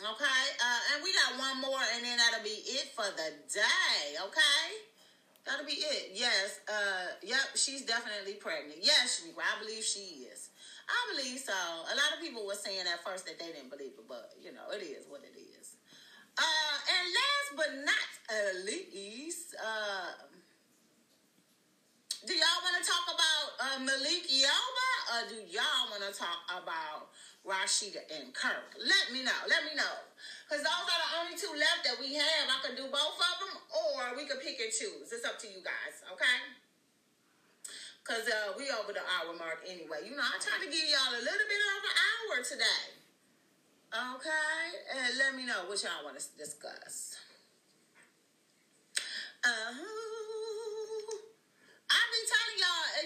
[0.02, 4.18] Okay, uh, and we got one more, and then that'll be it for the day.
[4.26, 4.62] Okay,
[5.46, 6.12] that'll be it.
[6.14, 8.80] Yes, uh, yep, she's definitely pregnant.
[8.82, 10.50] Yes, I believe she is.
[10.88, 11.52] I believe so.
[11.52, 14.52] A lot of people were saying at first that they didn't believe it, but you
[14.52, 15.76] know, it is what it is.
[16.38, 18.12] Uh, and last but not
[18.64, 20.12] least, uh,
[22.26, 26.38] do y'all want to talk about uh, Malik Yoba or do y'all want to talk
[26.50, 27.10] about
[27.42, 28.78] Rasheeda and Kirk?
[28.78, 29.40] Let me know.
[29.50, 29.94] Let me know.
[30.46, 32.44] Because those are the only two left that we have.
[32.46, 35.10] I could do both of them or we could pick and choose.
[35.10, 36.38] It's up to you guys, okay?
[38.02, 40.06] Because uh, we over the hour mark anyway.
[40.06, 42.84] You know, I try to give y'all a little bit over an hour today.
[43.92, 44.66] Okay?
[44.98, 47.18] And let me know what y'all want to discuss.
[49.44, 50.11] Uh-huh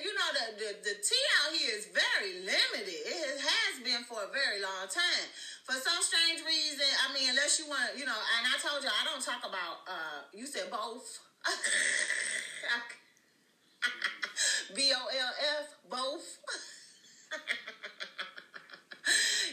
[0.03, 3.01] you know, the, the, the tea out here is very limited.
[3.07, 5.29] It has been for a very long time.
[5.65, 8.91] For some strange reason, I mean, unless you want, you know, and I told you,
[8.91, 11.21] I don't talk about, uh, you said both.
[14.75, 16.39] B O L F, both.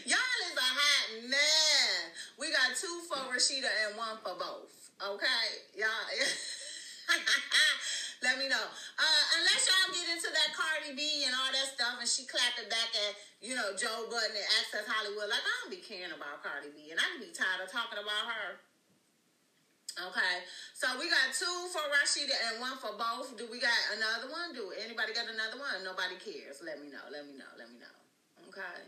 [0.05, 0.17] Y'all
[0.49, 2.11] is a hot man.
[2.39, 4.89] We got two for Rasheeda and one for both.
[5.01, 5.61] Okay?
[5.77, 5.87] Y'all.
[8.23, 8.65] Let me know.
[8.95, 12.55] Uh, unless y'all get into that Cardi B and all that stuff, and she clapped
[12.55, 15.27] it back at you know Joe Budden and Access Hollywood.
[15.27, 17.99] Like I don't be caring about Cardi B, and I can be tired of talking
[17.99, 18.63] about her.
[19.93, 20.35] Okay,
[20.73, 23.35] so we got two for Rasheeda and one for both.
[23.37, 24.55] Do we got another one?
[24.55, 25.83] Do anybody got another one?
[25.85, 26.63] Nobody cares.
[26.65, 27.03] Let me know.
[27.11, 27.51] Let me know.
[27.59, 27.95] Let me know.
[28.49, 28.87] Okay.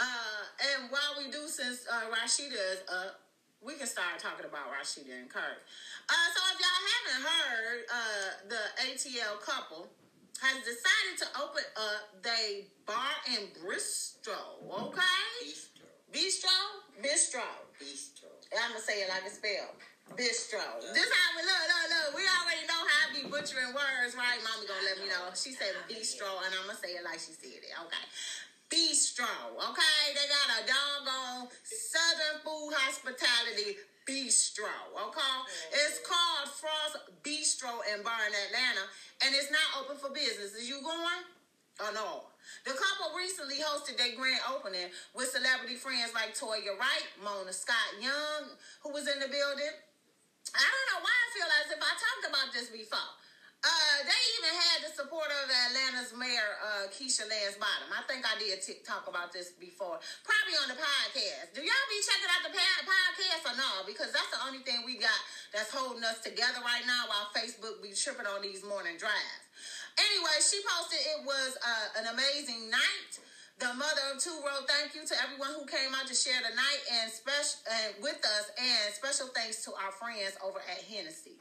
[0.00, 0.42] Uh,
[0.74, 3.23] and while we do, since uh, Rasheeda is up,
[3.64, 5.64] we can start talking about Rasheeda and Kirk.
[6.04, 9.88] Uh, so if y'all haven't heard, uh, the ATL couple
[10.44, 14.60] has decided to open up they bar in Bristol.
[14.68, 15.88] Okay, Bistro.
[16.12, 16.58] bistro,
[17.00, 17.48] bistro.
[17.80, 18.28] Bistro.
[18.52, 19.80] I'm gonna say it like it's spelled.
[20.12, 20.60] Bistro.
[20.92, 22.08] This how we look, look, look.
[22.20, 24.36] We already know how I be butchering words, right?
[24.44, 25.32] Mommy gonna let me know.
[25.32, 27.72] She said bistro, and I'm gonna say it like she said it.
[27.72, 28.04] Okay.
[28.74, 29.30] Bistro.
[29.54, 30.02] Okay.
[30.18, 34.74] They got a doggone Southern food hospitality bistro.
[34.90, 35.22] Okay.
[35.22, 35.78] Mm-hmm.
[35.86, 38.84] It's called Frost Bistro and Bar in Atlanta,
[39.22, 40.58] and it's not open for business.
[40.58, 41.22] Is you going?
[41.80, 42.34] Oh no.
[42.66, 47.94] The couple recently hosted their grand opening with celebrity friends like Toya Wright, Mona Scott
[48.02, 49.74] Young, who was in the building.
[50.54, 53.10] I don't know why I feel as if I talked about this before.
[53.64, 57.88] Uh, they even had the support of Atlanta's mayor, uh, Keisha Lance Bottom.
[57.96, 61.56] I think I did talk about this before, probably on the podcast.
[61.56, 63.88] Do y'all be checking out the podcast or no?
[63.88, 65.16] Because that's the only thing we got
[65.48, 69.44] that's holding us together right now while Facebook be tripping on these morning drives.
[69.96, 73.16] Anyway, she posted it was uh, an amazing night.
[73.64, 76.52] The mother of two wrote thank you to everyone who came out to share the
[76.52, 81.38] night and special uh, with us, and special thanks to our friends over at Hennessy.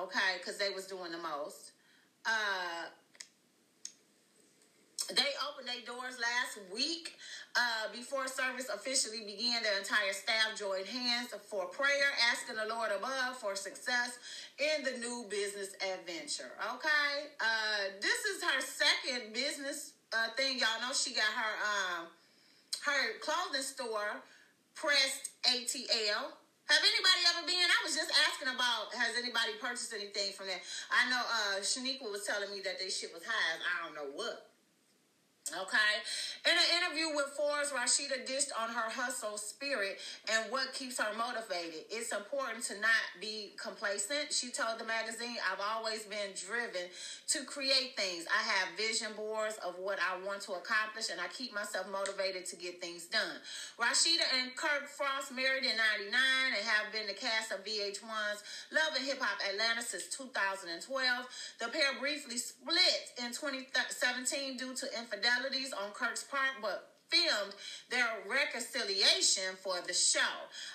[0.00, 1.72] Okay, because they was doing the most.
[2.24, 2.88] Uh,
[5.10, 7.16] they opened their doors last week.
[7.54, 12.90] Uh, before service officially began, the entire staff joined hands for prayer, asking the Lord
[12.96, 14.18] above for success
[14.58, 16.52] in the new business adventure.
[16.74, 20.58] Okay, uh, this is her second business uh, thing.
[20.58, 22.06] Y'all know she got her um,
[22.86, 24.22] her clothing store,
[24.74, 26.32] Pressed ATL.
[26.70, 27.66] Have anybody ever been?
[27.66, 30.62] I was just asking about has anybody purchased anything from there.
[30.90, 33.94] I know uh Shaniqua was telling me that they shit was high as I don't
[33.94, 34.51] know what.
[35.52, 35.92] Okay.
[36.48, 40.00] In an interview with Forbes, Rasheeda dished on her hustle spirit
[40.32, 41.84] and what keeps her motivated.
[41.92, 44.32] It's important to not be complacent.
[44.32, 46.88] She told the magazine, I've always been driven
[47.36, 48.24] to create things.
[48.32, 52.48] I have vision boards of what I want to accomplish and I keep myself motivated
[52.48, 53.38] to get things done.
[53.76, 58.40] Rasheeda and Kirk Frost married in 99 and have been the cast of VH1's
[58.72, 60.88] Love and Hip Hop Atlanta since 2012.
[61.60, 64.86] The pair briefly split in 2017 due to
[65.72, 67.54] on Kirk's part, but filmed
[67.90, 70.20] their reconciliation for the show.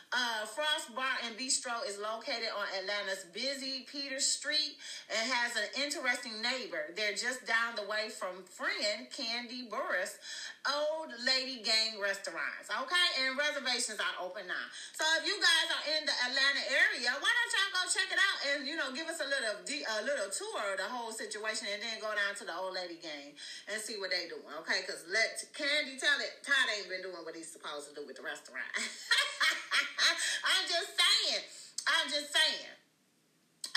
[0.08, 4.80] Uh, Frost Bar and Bistro is located on Atlanta's busy Peter Street
[5.12, 6.96] and has an interesting neighbor.
[6.96, 10.16] They're just down the way from friend Kandi Burruss
[10.64, 12.72] Old Lady Gang restaurants.
[12.72, 14.68] Okay, and reservations are open now.
[14.96, 18.16] So if you guys are in the Atlanta area, why don't y'all go check it
[18.16, 21.68] out and you know give us a little a little tour of the whole situation,
[21.68, 23.36] and then go down to the Old Lady Gang
[23.68, 24.56] and see what they doing.
[24.64, 28.08] Okay, because let Candy tell it, Todd ain't been doing what he's supposed to do
[28.08, 28.72] with the restaurant.
[29.98, 31.46] I'm just saying.
[31.88, 32.74] I'm just saying.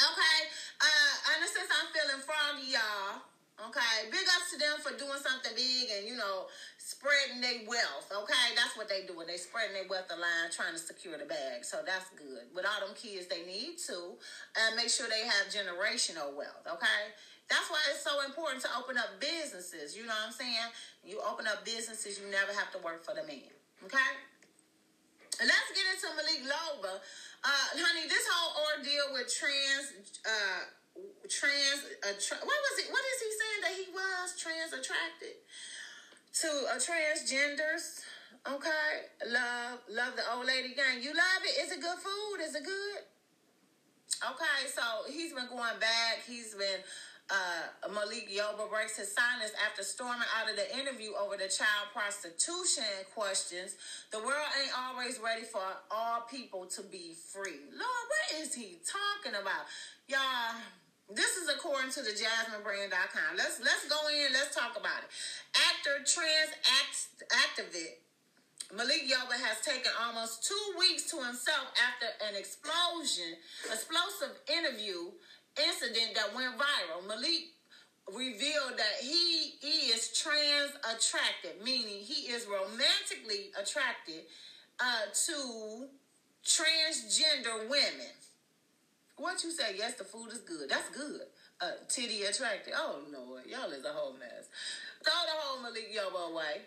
[0.01, 0.39] Okay.
[0.81, 3.25] Uh, and since I'm feeling froggy, y'all.
[3.69, 4.09] Okay.
[4.09, 6.49] Big ups to them for doing something big and you know
[6.81, 8.09] spreading their wealth.
[8.09, 9.29] Okay, that's what they doing.
[9.29, 11.63] They spreading their wealth line, trying to secure the bag.
[11.63, 12.49] So that's good.
[12.57, 14.17] With all them kids, they need to
[14.65, 16.65] and make sure they have generational wealth.
[16.67, 17.01] Okay.
[17.51, 19.97] That's why it's so important to open up businesses.
[19.99, 20.71] You know what I'm saying?
[21.03, 23.51] You open up businesses, you never have to work for the man.
[23.85, 24.11] Okay?
[25.41, 27.01] Let's get into Malik Yoba.
[27.41, 30.69] Uh, honey, this whole ordeal with trans, uh,
[31.33, 31.81] trans,
[32.21, 32.93] tra- what was it?
[32.93, 35.41] What is he saying that he was trans attracted
[36.45, 38.05] to uh, transgenders?
[38.45, 41.01] Okay, love, love the old lady gang.
[41.01, 41.57] You love it.
[41.65, 42.45] Is it good food?
[42.45, 43.01] Is it good?
[44.21, 46.21] Okay, so he's been going back.
[46.29, 46.85] He's been
[47.31, 51.95] uh, Malik Yoba breaks his silence after storming out of the interview over the child
[51.95, 53.79] prostitution questions.
[54.11, 57.63] The world ain't always ready for all people to be free.
[57.71, 59.71] Lord, what is he talking about?
[60.11, 60.59] Y'all,
[61.15, 63.39] this is according to the JasmineBrand.com.
[63.39, 64.33] Let's let's go in.
[64.35, 65.11] Let's talk about it.
[65.55, 66.51] Actor, trans
[66.83, 68.03] act, activist
[68.77, 73.35] Malik Yoba has taken almost two weeks to himself after an explosion,
[73.67, 75.11] explosive interview
[75.57, 77.07] incident that went viral.
[77.07, 77.55] Malik
[78.09, 79.55] revealed that he
[79.91, 84.27] is trans attracted, meaning he is romantically attracted
[84.81, 85.87] uh, to
[86.45, 88.15] transgender women.
[89.17, 89.75] What you say?
[89.77, 90.71] Yes, the food is good.
[90.71, 91.21] That's good.
[91.61, 92.73] Uh, titty attracted.
[92.75, 94.49] Oh Lord, y'all is a whole mess.
[95.05, 96.63] Throw the whole Malik Yoba away.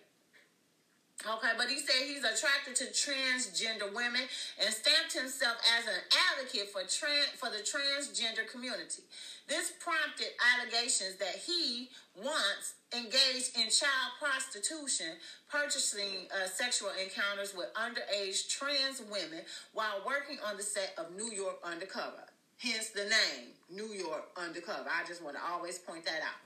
[1.22, 4.28] Okay, but he said he's attracted to transgender women
[4.60, 6.02] and stamped himself as an
[6.34, 9.08] advocate for trans for the transgender community.
[9.48, 15.16] This prompted allegations that he once engaged in child prostitution,
[15.50, 21.32] purchasing uh, sexual encounters with underage trans women while working on the set of New
[21.32, 22.28] York Undercover.
[22.58, 24.90] Hence the name, New York Undercover.
[24.92, 26.40] I just want to always point that out.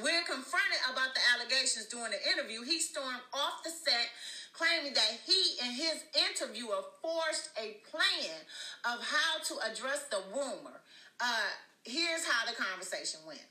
[0.00, 4.10] When confronted about the allegations during the interview, he stormed off the set,
[4.52, 8.42] claiming that he and his interviewer forged a plan
[8.84, 10.82] of how to address the rumor.
[11.20, 11.50] Uh,
[11.84, 13.46] here's how the conversation went.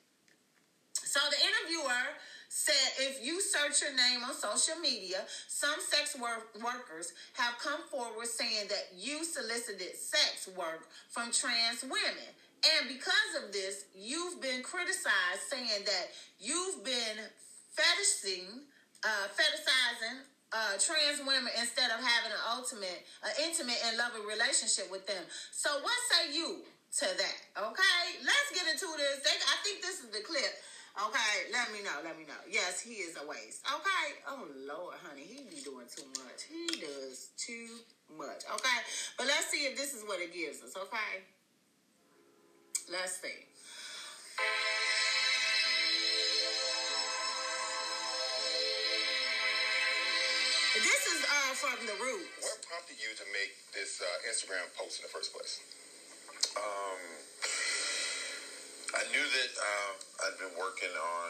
[0.94, 2.12] So the interviewer
[2.50, 7.82] said if you search your name on social media, some sex work workers have come
[7.90, 12.30] forward saying that you solicited sex work from trans women.
[12.64, 16.06] And because of this, you've been criticized saying that
[16.40, 17.20] you've been
[17.76, 18.48] fetishing,
[19.04, 20.24] uh, fetishizing
[20.54, 25.24] uh, trans women instead of having an ultimate, uh, intimate and loving relationship with them.
[25.52, 26.64] So what say you
[27.04, 27.38] to that?
[27.58, 29.26] Okay, let's get into this.
[29.28, 30.54] They, I think this is the clip.
[30.94, 32.06] Okay, let me know.
[32.06, 32.38] Let me know.
[32.46, 33.66] Yes, he is a waste.
[33.66, 34.22] Okay.
[34.30, 36.46] Oh Lord, honey, he be doing too much.
[36.46, 37.82] He does too
[38.14, 38.46] much.
[38.46, 38.80] Okay,
[39.18, 40.78] but let's see if this is what it gives us.
[40.78, 41.26] Okay.
[42.92, 43.32] Let's see.
[50.76, 52.44] This is uh, from the Roots.
[52.44, 55.64] What prompted you to make this uh, Instagram post in the first place?
[56.60, 57.00] Um,
[59.00, 59.94] I knew that um,
[60.28, 61.30] I'd been working on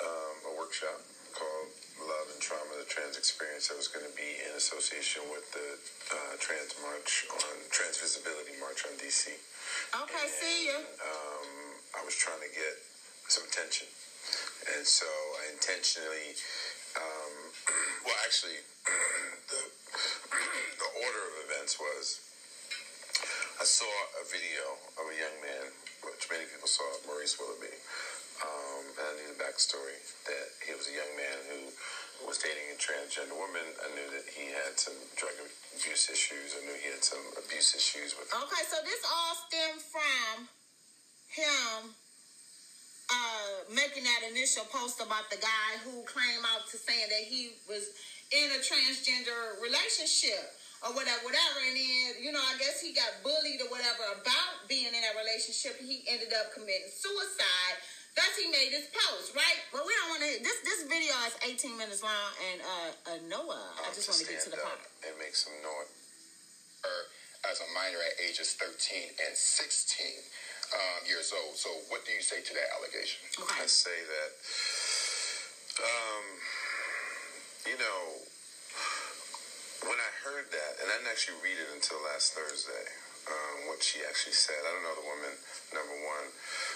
[0.00, 1.04] um, a workshop
[1.36, 1.68] called
[2.00, 5.68] Love and Trauma, the Trans Experience that was going to be in association with the
[6.16, 9.36] uh, Trans March on Trans Visibility March on DC.
[9.94, 10.74] Okay, see you.
[10.74, 11.46] Um,
[11.94, 12.74] I was trying to get
[13.30, 13.86] some attention.
[14.74, 16.34] And so I intentionally,
[16.98, 17.32] um,
[18.02, 18.58] well, actually,
[19.54, 19.62] the,
[20.82, 22.26] the order of events was
[23.62, 23.86] I saw
[24.18, 24.66] a video
[24.98, 25.70] of a young man,
[26.02, 27.70] which many people saw, Maurice Willoughby.
[28.42, 29.94] Um, and I knew the backstory
[30.26, 31.70] that he was a young man who
[32.26, 33.62] was dating a transgender woman.
[33.78, 35.38] I knew that he had some drug
[35.74, 36.58] abuse issues.
[36.58, 40.50] I knew he had some abuse issues with Okay, so this all stemmed from
[41.30, 41.94] him
[43.10, 47.60] uh, making that initial post about the guy who came out to saying that he
[47.68, 47.92] was
[48.32, 51.60] in a transgender relationship or whatever, whatever.
[51.68, 55.16] And then, you know, I guess he got bullied or whatever about being in that
[55.16, 55.76] relationship.
[55.80, 57.76] He ended up committing suicide.
[58.16, 59.60] Thus, he made this post, right?
[59.74, 60.38] But we don't want to.
[60.38, 64.30] This this video is 18 minutes long, and uh, uh Noah, I just want to
[64.30, 65.90] get to the up and make some noise.
[67.50, 71.54] as a minor at ages 13 and 16 um, years old.
[71.56, 73.22] So, what do you say to that allegation?
[73.38, 73.62] Okay.
[73.62, 74.30] I say that,
[75.82, 76.24] um,
[77.70, 78.00] you know,
[79.88, 82.86] when I heard that, and I didn't actually read it until last Thursday,
[83.30, 84.58] um, what she actually said.
[84.64, 85.34] I don't know the woman,
[85.72, 86.26] number one.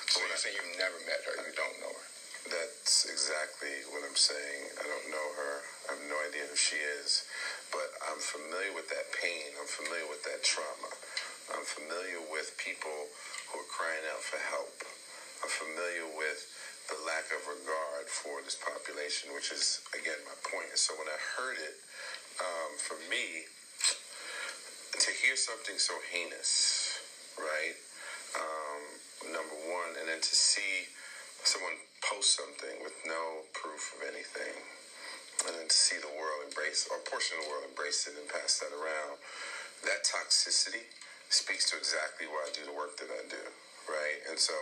[0.08, 2.06] So, When you're I- saying you've never met her, you don't know her.
[2.48, 4.62] that's exactly what I'm saying.
[4.80, 5.54] I don't know her.
[5.88, 7.24] I have no idea who she is.
[7.68, 9.52] But I'm familiar with that pain.
[9.60, 10.88] I'm familiar with that trauma.
[11.52, 13.08] I'm familiar with people
[13.50, 14.74] who are crying out for help.
[15.40, 16.40] I'm familiar with
[16.88, 20.72] the lack of regard for this population, which is, again, my point.
[20.72, 21.76] And so when I heard it,
[22.40, 23.48] um, for me,
[24.96, 26.98] to hear something so heinous,
[27.38, 27.76] right?
[28.34, 28.82] Um,
[29.36, 30.88] number one, and then to see
[31.44, 34.56] someone post something with no proof of anything,
[35.46, 38.18] and then to see the world embrace, or a portion of the world embrace it
[38.18, 39.20] and pass that around,
[39.86, 40.88] that toxicity
[41.28, 43.44] speaks to exactly why I do the work that I do,
[43.88, 44.18] right?
[44.28, 44.54] And so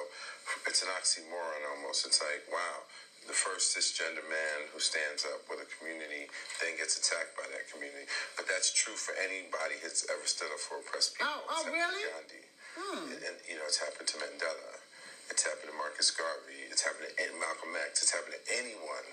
[0.67, 2.07] it's an oxymoron almost.
[2.07, 2.87] It's like, wow,
[3.27, 6.31] the first cisgender man who stands up with a community
[6.63, 8.07] then gets attacked by that community.
[8.39, 11.43] But that's true for anybody who's ever stood up for oppressed oh, people.
[11.43, 12.03] Oh, oh, It's really?
[12.07, 12.45] Gandhi.
[12.77, 13.09] Hmm.
[13.11, 14.79] And, and, you know, it's happened to Mandela.
[15.27, 16.71] It's happened to Marcus Garvey.
[16.71, 18.07] It's happened to Malcolm X.
[18.07, 19.07] It's happened to anyone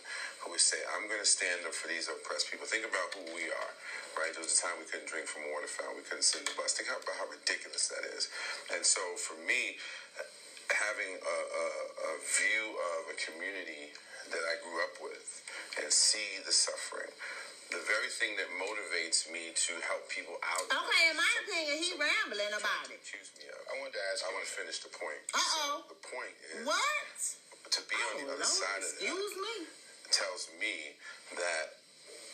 [0.45, 2.69] who would say, I'm going to stand up for these oppressed people.
[2.69, 3.73] Think about who we are,
[4.19, 4.31] right?
[4.33, 5.97] There was a time we couldn't drink from a water fountain.
[6.01, 6.73] We couldn't sit in the bus.
[6.77, 8.29] Think about how ridiculous that is.
[8.73, 9.77] And so for me,
[10.73, 11.65] having a, a,
[12.07, 12.65] a view
[12.97, 13.93] of a community
[14.31, 15.43] that I grew up with
[15.81, 17.11] and see the suffering,
[17.69, 20.65] the very thing that motivates me to help people out.
[20.69, 23.01] Okay, in my opinion, he rambling about it.
[23.01, 23.45] accuse me.
[23.49, 25.19] I wanted to ask I want to finish the point.
[25.35, 25.85] Uh-oh.
[25.85, 27.17] So the point is What?
[27.73, 29.55] to be on the Oh, other Lord, side of that excuse me.
[30.13, 30.75] tells me
[31.37, 31.81] that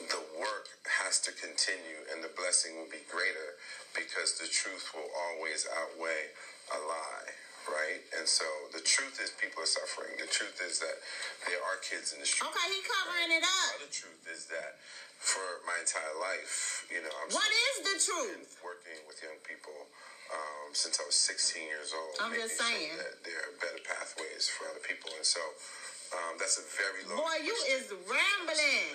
[0.08, 0.72] the work
[1.04, 3.60] has to continue and the blessing will be greater
[3.92, 6.32] because the truth will always outweigh
[6.72, 7.30] a lie,
[7.68, 8.00] right?
[8.16, 10.16] And so the truth is people are suffering.
[10.16, 10.98] The truth is that
[11.52, 12.48] there are kids in the street.
[12.48, 13.84] Okay, he covering it up.
[13.84, 14.80] The truth is that
[15.20, 18.56] for my entire life, you know, I'm What is the truth?
[18.64, 19.76] working with young people
[20.32, 22.16] um, since I was 16 years old.
[22.24, 22.96] I'm just sure saying.
[23.04, 25.42] that there are better pathways for other people, and so
[26.10, 27.22] um, that's a very low.
[27.22, 28.90] Boy, you is rambling.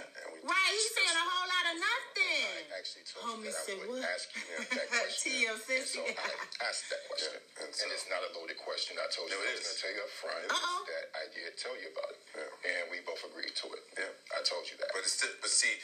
[0.45, 2.69] Right, he's saying a whole lot of nothing.
[2.69, 4.13] I actually told Homie you that said I would what?
[4.13, 5.33] ask you that question.
[5.33, 7.39] TM and so I asked that question.
[7.41, 9.01] Yeah, and and, it's not a loaded question.
[9.01, 10.81] I told you No, I it was going to tell you up front Uh-oh.
[10.85, 12.21] that I did tell you about it.
[12.37, 12.69] Yeah.
[12.77, 13.83] And we both agreed to it.
[13.97, 14.37] Yeah.
[14.37, 14.93] I told you that.
[14.93, 15.81] But it's still, but see,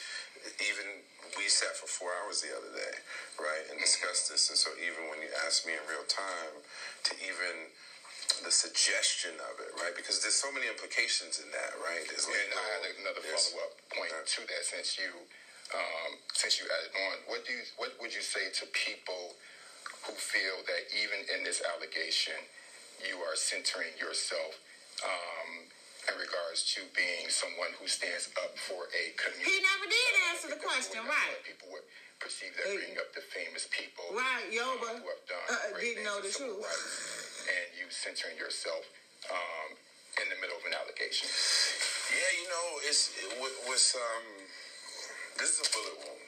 [0.61, 1.01] even
[1.39, 2.95] we sat for four hours the other day,
[3.41, 4.51] right, and discussed this.
[4.53, 6.61] And so even when you ask me in real time
[7.09, 7.71] to even
[8.39, 12.07] the suggestion of it, right, because there's so many implications in that, right?
[12.07, 15.11] There's and I had another follow up point to that since you
[15.75, 17.15] um, since you added on.
[17.27, 19.35] What do you what would you say to people
[20.07, 22.37] who feel that even in this allegation
[23.03, 24.55] you are centering yourself
[25.03, 25.67] um,
[26.09, 29.59] in regards to being someone who stands up for a community?
[29.59, 31.39] He never did answer the question, right?
[31.45, 31.85] People would
[32.19, 32.77] perceive that Hey.
[32.77, 36.29] bringing up the famous people Right, Yoba, who have done uh, great didn't know the
[36.29, 36.61] truth.
[36.61, 38.85] rights, and you centering yourself
[39.31, 39.75] um,
[40.21, 41.29] in the middle of an allegation.
[42.13, 44.47] Yeah, you know, it's it wa- was um.
[45.39, 46.25] This is a bullet wound,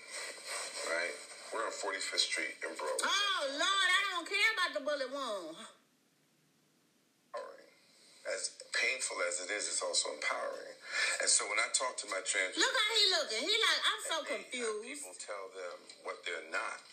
[0.90, 1.16] right?
[1.54, 3.06] We're on 45th Street in Brooklyn.
[3.06, 5.58] Oh Lord, I don't care about the bullet wound.
[7.30, 7.70] empowering.
[8.26, 10.74] As painful as it is, it's also empowering.
[11.22, 13.44] And so when I talk to my trans Look how he looking.
[13.46, 15.04] He like I'm so and they- and confused.
[15.04, 15.78] people tell them
[16.08, 16.90] what they're not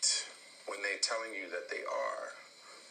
[0.69, 2.25] when they're telling you that they are.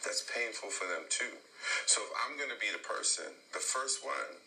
[0.01, 1.37] That's painful for them too.
[1.85, 4.41] So if I'm going to be the person, the first one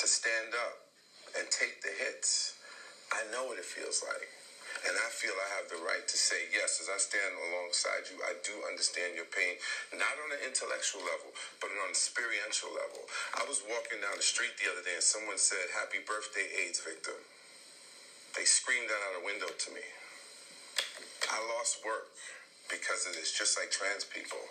[0.00, 0.88] to stand up
[1.36, 2.56] and take the hits,
[3.12, 4.32] I know what it feels like.
[4.84, 8.20] And I feel I have the right to say, yes, as I stand alongside you,
[8.20, 9.56] I do understand your pain,
[9.96, 11.32] not on an intellectual level,
[11.62, 13.06] but on a experiential level.
[13.38, 16.84] I was walking down the street the other day and someone said, Happy birthday, AIDS
[16.84, 17.16] victim.
[18.36, 19.84] They screamed that out a window to me.
[21.30, 22.12] I lost work
[22.68, 24.42] because of this, just like trans people.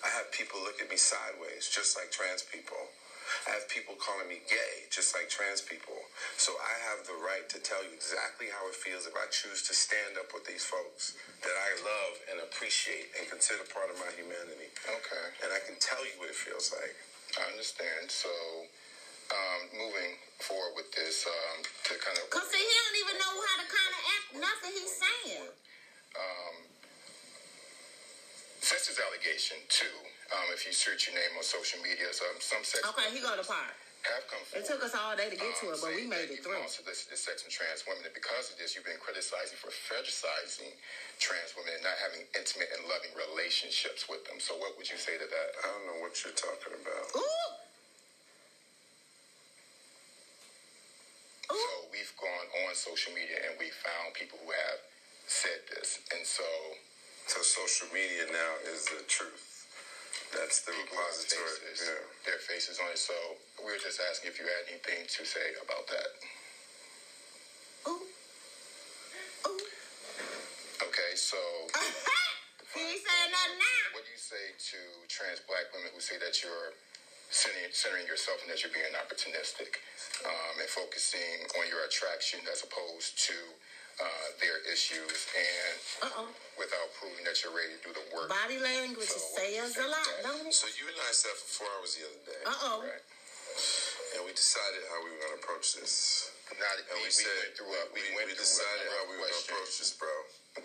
[0.00, 2.88] I have people look at me sideways, just like trans people.
[3.46, 5.94] I have people calling me gay, just like trans people.
[6.34, 9.62] So I have the right to tell you exactly how it feels if I choose
[9.70, 11.14] to stand up with these folks
[11.46, 14.72] that I love and appreciate and consider part of my humanity.
[14.82, 15.24] Okay.
[15.46, 16.96] And I can tell you what it feels like.
[17.38, 18.10] I understand.
[18.10, 18.32] So,
[19.30, 23.34] um, moving forward with this, um, to kind of Cause see, he don't even know
[23.38, 24.28] how to kind of act.
[24.42, 25.46] Nothing he's saying.
[28.60, 29.96] Since this allegation too,
[30.36, 33.32] um, if you search your name on social media, some some sex Okay, he go
[33.34, 33.72] to part.
[34.08, 36.28] have come It took us all day to get to um, it, but we made
[36.32, 36.60] it you've through.
[36.60, 40.72] also listed sex and trans women, and because of this, you've been criticizing for fetishizing
[41.20, 44.36] trans women and not having intimate and loving relationships with them.
[44.40, 45.48] So, what would you say to that?
[45.60, 47.06] I don't know what you're talking about.
[47.16, 47.48] Ooh,
[51.50, 54.80] So we've gone on social media and we found people who have
[55.26, 56.46] said this, and so
[57.26, 59.66] So social media now is the truth.
[60.32, 61.46] That's the repository.
[61.74, 62.04] faces, Yeah.
[62.26, 62.98] their faces on it.
[62.98, 63.14] So
[63.64, 66.08] we were just asking if you had anything to say about that.
[67.88, 68.06] ooh,
[69.48, 69.66] ooh.
[70.82, 71.38] Okay, so
[72.74, 73.94] he saying nothing now.
[73.94, 74.78] what do you say to
[75.08, 76.74] trans black women who say that you're
[77.30, 79.78] centering, centering yourself and that you're being opportunistic
[80.26, 83.34] um, and focusing on your attraction as opposed to
[84.00, 85.76] uh, their issues and
[86.08, 86.28] Uh oh.
[86.56, 88.32] without proving that you're ready to do the work?
[88.32, 90.54] Body language says a lot, don't it?
[90.56, 92.78] So you and I sat for four hours the other day, Uh oh.
[92.84, 93.04] Right.
[94.16, 96.32] and we decided how we were going to approach this.
[96.50, 98.86] Now, And we, we, we said went through a, we, we, went we through decided
[98.88, 100.10] a how we were going to approach this, bro.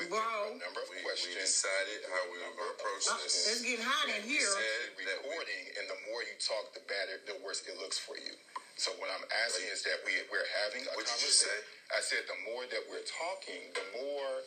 [0.01, 0.57] We Bro.
[0.57, 3.45] number of We, we decided how we were going to approach Uh, this.
[3.45, 4.49] it's getting hot in We here.
[4.49, 8.33] said recording, and the more you talk, the better, the worse it looks for you.
[8.75, 11.63] So what I'm asking is that we we're having a What'd you conversation.
[11.95, 14.43] I said the more that we're talking, the more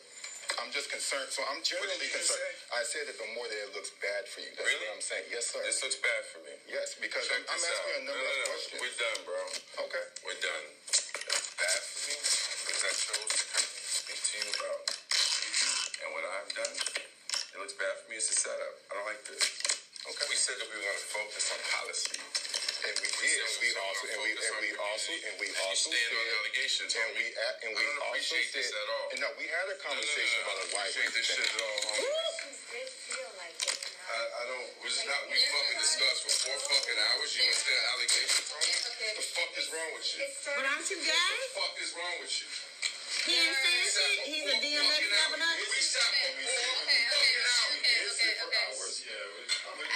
[0.61, 1.29] I'm just concerned.
[1.33, 2.57] So I'm generally did you just concerned.
[2.73, 4.49] I said that the more that it looks bad for you.
[4.53, 4.85] That's Really?
[4.89, 5.25] what I'm saying.
[5.33, 5.61] Yes, sir.
[5.65, 6.53] this looks bad for me.
[6.69, 8.01] yes, because Check I'm, I'm asking out.
[8.01, 8.49] a number no, no, of no.
[8.53, 8.79] questions.
[8.81, 9.41] We're done, bro.
[9.89, 10.05] Okay.
[10.25, 10.65] We're done.
[10.89, 12.15] It's bad for me
[12.69, 15.69] because I chose to come and speak to you about you
[16.05, 16.75] and what I've done.
[16.77, 18.17] It looks bad for me.
[18.21, 18.73] It's a setup.
[18.89, 19.41] I don't like this.
[20.05, 20.25] Okay.
[20.29, 22.17] We said that we were going to focus on policy.
[22.79, 26.11] And we did, and we also, and we, and we also, and we also stand
[26.15, 28.07] on allegations, and we, a- and we also
[28.39, 29.05] appreciate said, all.
[29.11, 31.79] and no, we had a conversation about a I white don't this shit at all,
[31.91, 32.07] homie.
[32.79, 33.77] It feel like it.
[34.07, 34.67] I, I don't.
[34.79, 35.21] We're just not.
[35.27, 37.29] We fucking discussed for four fucking hours.
[37.35, 38.79] You understand allegations, homie?
[38.95, 39.11] Okay.
[39.19, 40.17] The fuck is wrong with you?
[40.23, 41.33] It's But aren't you gay?
[41.35, 42.47] The fuck is wrong with you?
[43.25, 44.15] He ain't saying shit.
[44.31, 45.51] He's a DMX governor.
[45.59, 48.67] We shot for Okay, okay, okay, okay, okay.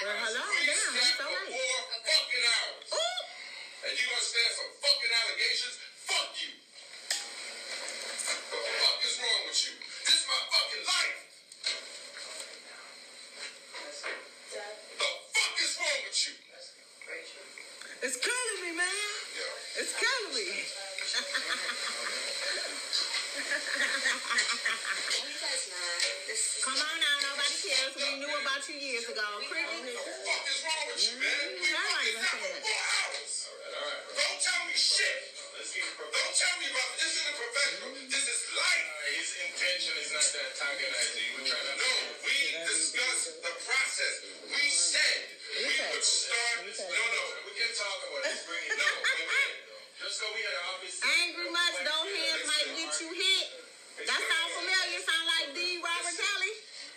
[0.03, 1.55] Well, hello, We damn, shot it's so for late.
[1.55, 2.83] four fucking hours.
[2.91, 3.87] Ooh.
[3.87, 5.75] And you gonna stand for fucking allegations?
[6.03, 6.51] Fuck you.
[8.51, 9.73] What the fuck is wrong with you?
[9.79, 11.19] This is my fucking life.
[14.51, 16.33] The fuck is wrong with you?
[18.03, 18.91] It's killing me, man.
[18.91, 19.79] Yeah.
[19.79, 22.02] It's killing me.
[23.33, 23.41] Come
[26.77, 27.97] on now, nobody cares.
[27.97, 29.25] We knew about you years ago.
[29.49, 29.89] Pretty.
[29.89, 31.57] What the fuck is wrong with you, man?
[31.57, 33.73] We fucking even shot said for it.
[34.13, 35.33] Don't tell me shit.
[35.33, 37.09] Don't tell me about this.
[37.09, 37.89] Isn't professional.
[38.05, 38.85] This is life.
[39.17, 41.33] His intention is not to antagonize you.
[41.33, 41.89] We're trying to No,
[42.21, 42.37] we
[42.69, 44.29] discussed the process.
[44.45, 46.69] We said we would start.
[46.69, 48.45] No, no, We can talk about it.
[48.45, 48.85] Bring it no.
[49.09, 49.73] wait a.
[50.03, 50.99] Just so we had obvious.
[50.99, 53.47] Angry much, though hands might get you hit.
[54.01, 54.97] That sound familiar.
[55.05, 56.53] Sound like Thee Robert Kelly.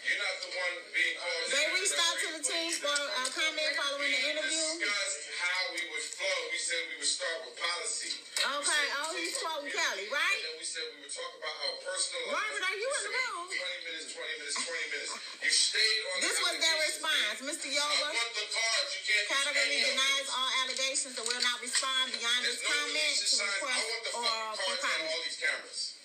[0.07, 1.45] You're not the one being called.
[1.53, 4.65] They reached out to the team for a comment following the interview.
[4.81, 6.39] discussed how we would flow.
[6.55, 8.17] We said we would start with policy.
[8.39, 10.41] Okay, oh, he's quoting Kelly, And right?
[10.47, 12.23] then we said we would talk about our personal.
[12.33, 13.45] Robert, are you in the room?
[13.51, 15.13] 20 minutes, 20 minutes, 20 minutes.
[15.43, 17.37] You stayed on This was their response.
[17.45, 17.67] Mr.
[17.77, 18.89] Yoba want the cards.
[18.95, 20.01] You can't use categorically any of them.
[20.01, 23.85] denies all allegations and will not respond beyond this comment to request
[24.17, 25.96] or for cards on all comment.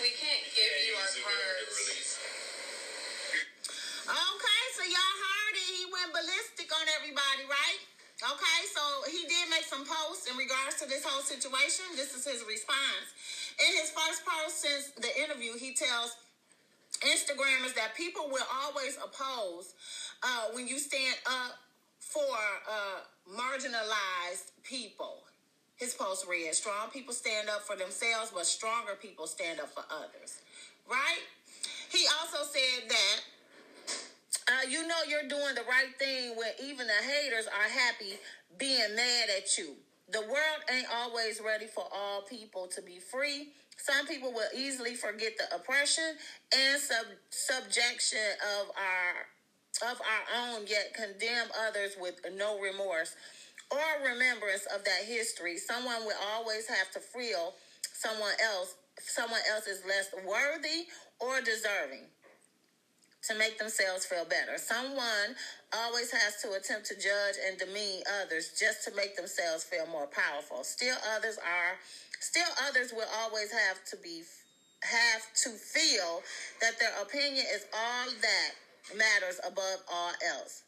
[0.00, 0.02] These cameras.
[0.02, 2.18] We can't give you our cards.
[4.04, 5.68] Okay, so y'all heard it.
[5.80, 7.80] He went ballistic on everybody, right?
[8.22, 11.84] Okay, so he did make some posts in regards to this whole situation.
[11.96, 13.12] This is his response.
[13.58, 16.16] In his first post since the interview, he tells
[17.02, 19.74] Instagrammers that people will always oppose
[20.22, 21.58] uh, when you stand up
[21.98, 25.23] for uh, marginalized people.
[25.76, 29.84] His post read, Strong people stand up for themselves, but stronger people stand up for
[29.90, 30.40] others.
[30.88, 31.22] Right?
[31.90, 33.20] He also said that
[34.48, 38.18] uh, you know you're doing the right thing when even the haters are happy
[38.58, 39.74] being mad at you.
[40.12, 43.48] The world ain't always ready for all people to be free.
[43.78, 46.16] Some people will easily forget the oppression
[46.54, 48.18] and sub- subjection
[48.60, 53.16] of our of our own, yet condemn others with no remorse
[53.74, 55.58] or remembrance of that history.
[55.58, 57.54] Someone will always have to feel
[57.94, 58.74] someone else.
[59.00, 60.86] Someone else is less worthy
[61.20, 62.06] or deserving
[63.28, 64.58] to make themselves feel better.
[64.58, 65.36] Someone
[65.74, 70.08] always has to attempt to judge and demean others just to make themselves feel more
[70.08, 70.64] powerful.
[70.64, 71.78] Still others are
[72.20, 74.24] still others will always have to be
[74.84, 76.22] have to feel
[76.62, 78.52] that their opinion is all that
[78.98, 80.63] matters above all else.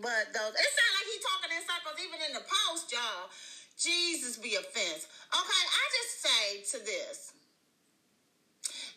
[0.00, 3.28] But those it sounds like he talking in circles even in the post, y'all.
[3.76, 5.08] Jesus be offense.
[5.32, 6.46] Okay, I just say
[6.76, 7.32] to this.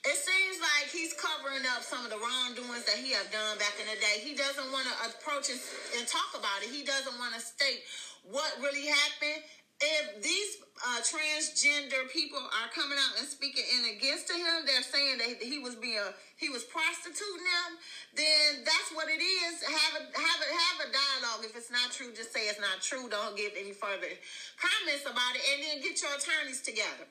[0.05, 3.73] It seems like he's covering up some of the wrongdoings that he have done back
[3.81, 4.21] in the day.
[4.21, 5.57] He doesn't want to approach it
[5.97, 6.69] and talk about it.
[6.69, 7.81] He doesn't want to state
[8.29, 9.41] what really happened.
[9.81, 15.19] If these uh, transgender people are coming out and speaking in against him, they're saying
[15.19, 15.99] that he was being
[16.39, 17.69] he was prostituting them.
[18.15, 19.63] Then that's what it is.
[19.63, 21.43] Have a have a have a dialogue.
[21.43, 23.11] If it's not true, just say it's not true.
[23.11, 24.11] Don't give any further
[24.55, 27.07] comments about it, and then get your attorneys together.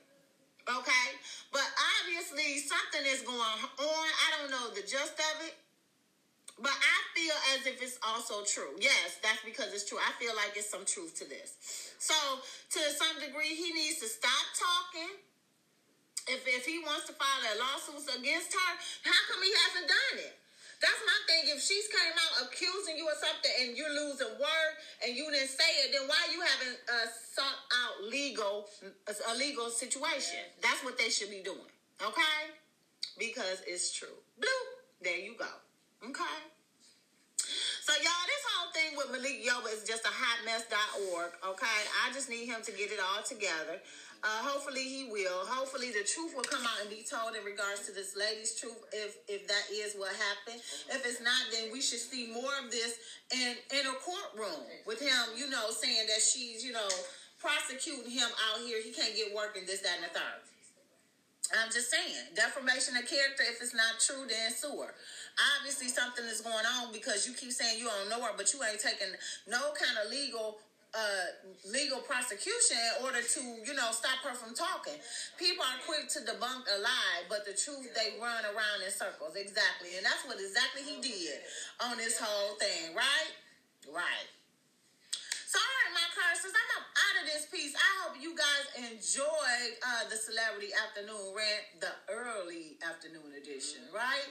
[0.65, 1.09] Okay,
[1.53, 1.69] but
[2.01, 4.09] obviously something is going on.
[4.25, 5.53] I don't know the gist of it,
[6.61, 8.79] but I feel as if it's also true.
[8.79, 9.99] Yes, that's because it's true.
[9.99, 11.59] I feel like it's some truth to this.
[11.99, 15.19] So, to some degree, he needs to stop talking.
[16.31, 18.71] If if he wants to file a lawsuit against her,
[19.05, 20.35] how come he hasn't done it?
[20.81, 21.43] That's my thing.
[21.49, 24.73] If she's came out accusing you of something and you're losing word
[25.05, 28.69] and you didn't say it, then why you haven't uh, sought out legal
[29.09, 30.45] a legal situation?
[30.63, 31.73] That's what they should be doing.
[32.01, 32.53] Okay?
[33.19, 34.17] Because it's true.
[34.39, 34.65] Blue.
[35.01, 35.49] There you go.
[36.11, 36.41] Okay.
[37.85, 41.33] So y'all, this whole thing with Malik Yoba is just a hot hotmess.org.
[41.53, 43.81] Okay, I just need him to get it all together.
[44.25, 45.45] Uh, hopefully he will.
[45.45, 48.77] Hopefully the truth will come out and be told in regards to this lady's truth,
[48.93, 50.65] if if that is what happened.
[50.89, 52.97] If it's not, then we should see more of this
[53.33, 55.37] in in a courtroom with him.
[55.37, 56.89] You know, saying that she's you know
[57.37, 58.81] prosecuting him out here.
[58.81, 60.41] He can't get work and this, that, and the third.
[61.53, 63.45] I'm just saying, defamation of character.
[63.45, 64.95] If it's not true, then sue her.
[65.59, 68.61] Obviously, something is going on because you keep saying you don't know her, but you
[68.63, 69.11] ain't taking
[69.49, 70.59] no kind of legal
[70.95, 71.27] uh,
[71.67, 74.95] legal prosecution in order to, you know, stop her from talking.
[75.39, 79.35] People are quick to debunk a lie, but the truth they run around in circles.
[79.35, 81.43] Exactly, and that's what exactly he did
[81.83, 83.35] on this whole thing, right?
[83.91, 84.31] Right.
[85.51, 87.75] So, all right, my cursors, I'm up out of this piece.
[87.75, 94.27] I hope you guys enjoyed uh, the Celebrity Afternoon Rant, the early afternoon edition, right?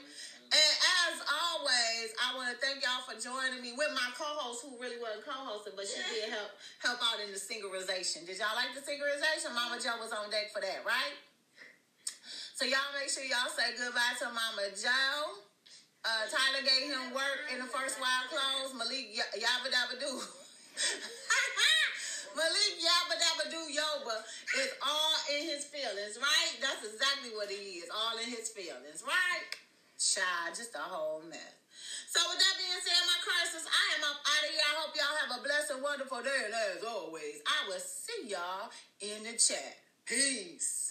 [0.53, 0.73] And
[1.09, 5.01] as always, I want to thank y'all for joining me with my co-host, who really
[5.01, 8.29] wasn't co-hosting, but she did help help out in the singerization.
[8.29, 9.49] Did y'all like the singerization?
[9.57, 11.17] Momma Jo was on deck for that, right?
[12.53, 15.41] So y'all make sure y'all say goodbye to Momma Jo.
[16.05, 18.77] Uh, Tyler gave him work in the first wild clothes.
[18.77, 20.21] Malik y- Yabba Dabba Doo.
[22.37, 24.21] Malik Yabba Dabba Doo Yoba
[24.61, 26.53] is all in his feelings, right?
[26.61, 29.62] That's exactly what he is, all in his feelings, right?
[30.03, 31.39] Child, just a whole mess.
[32.11, 34.59] So with that being said, my curses, I am up out of here.
[34.59, 36.43] I hope y'all have a blessed and wonderful day.
[36.43, 38.67] And as always, I will see y'all
[38.99, 39.79] in the chat.
[40.05, 40.82] Peace.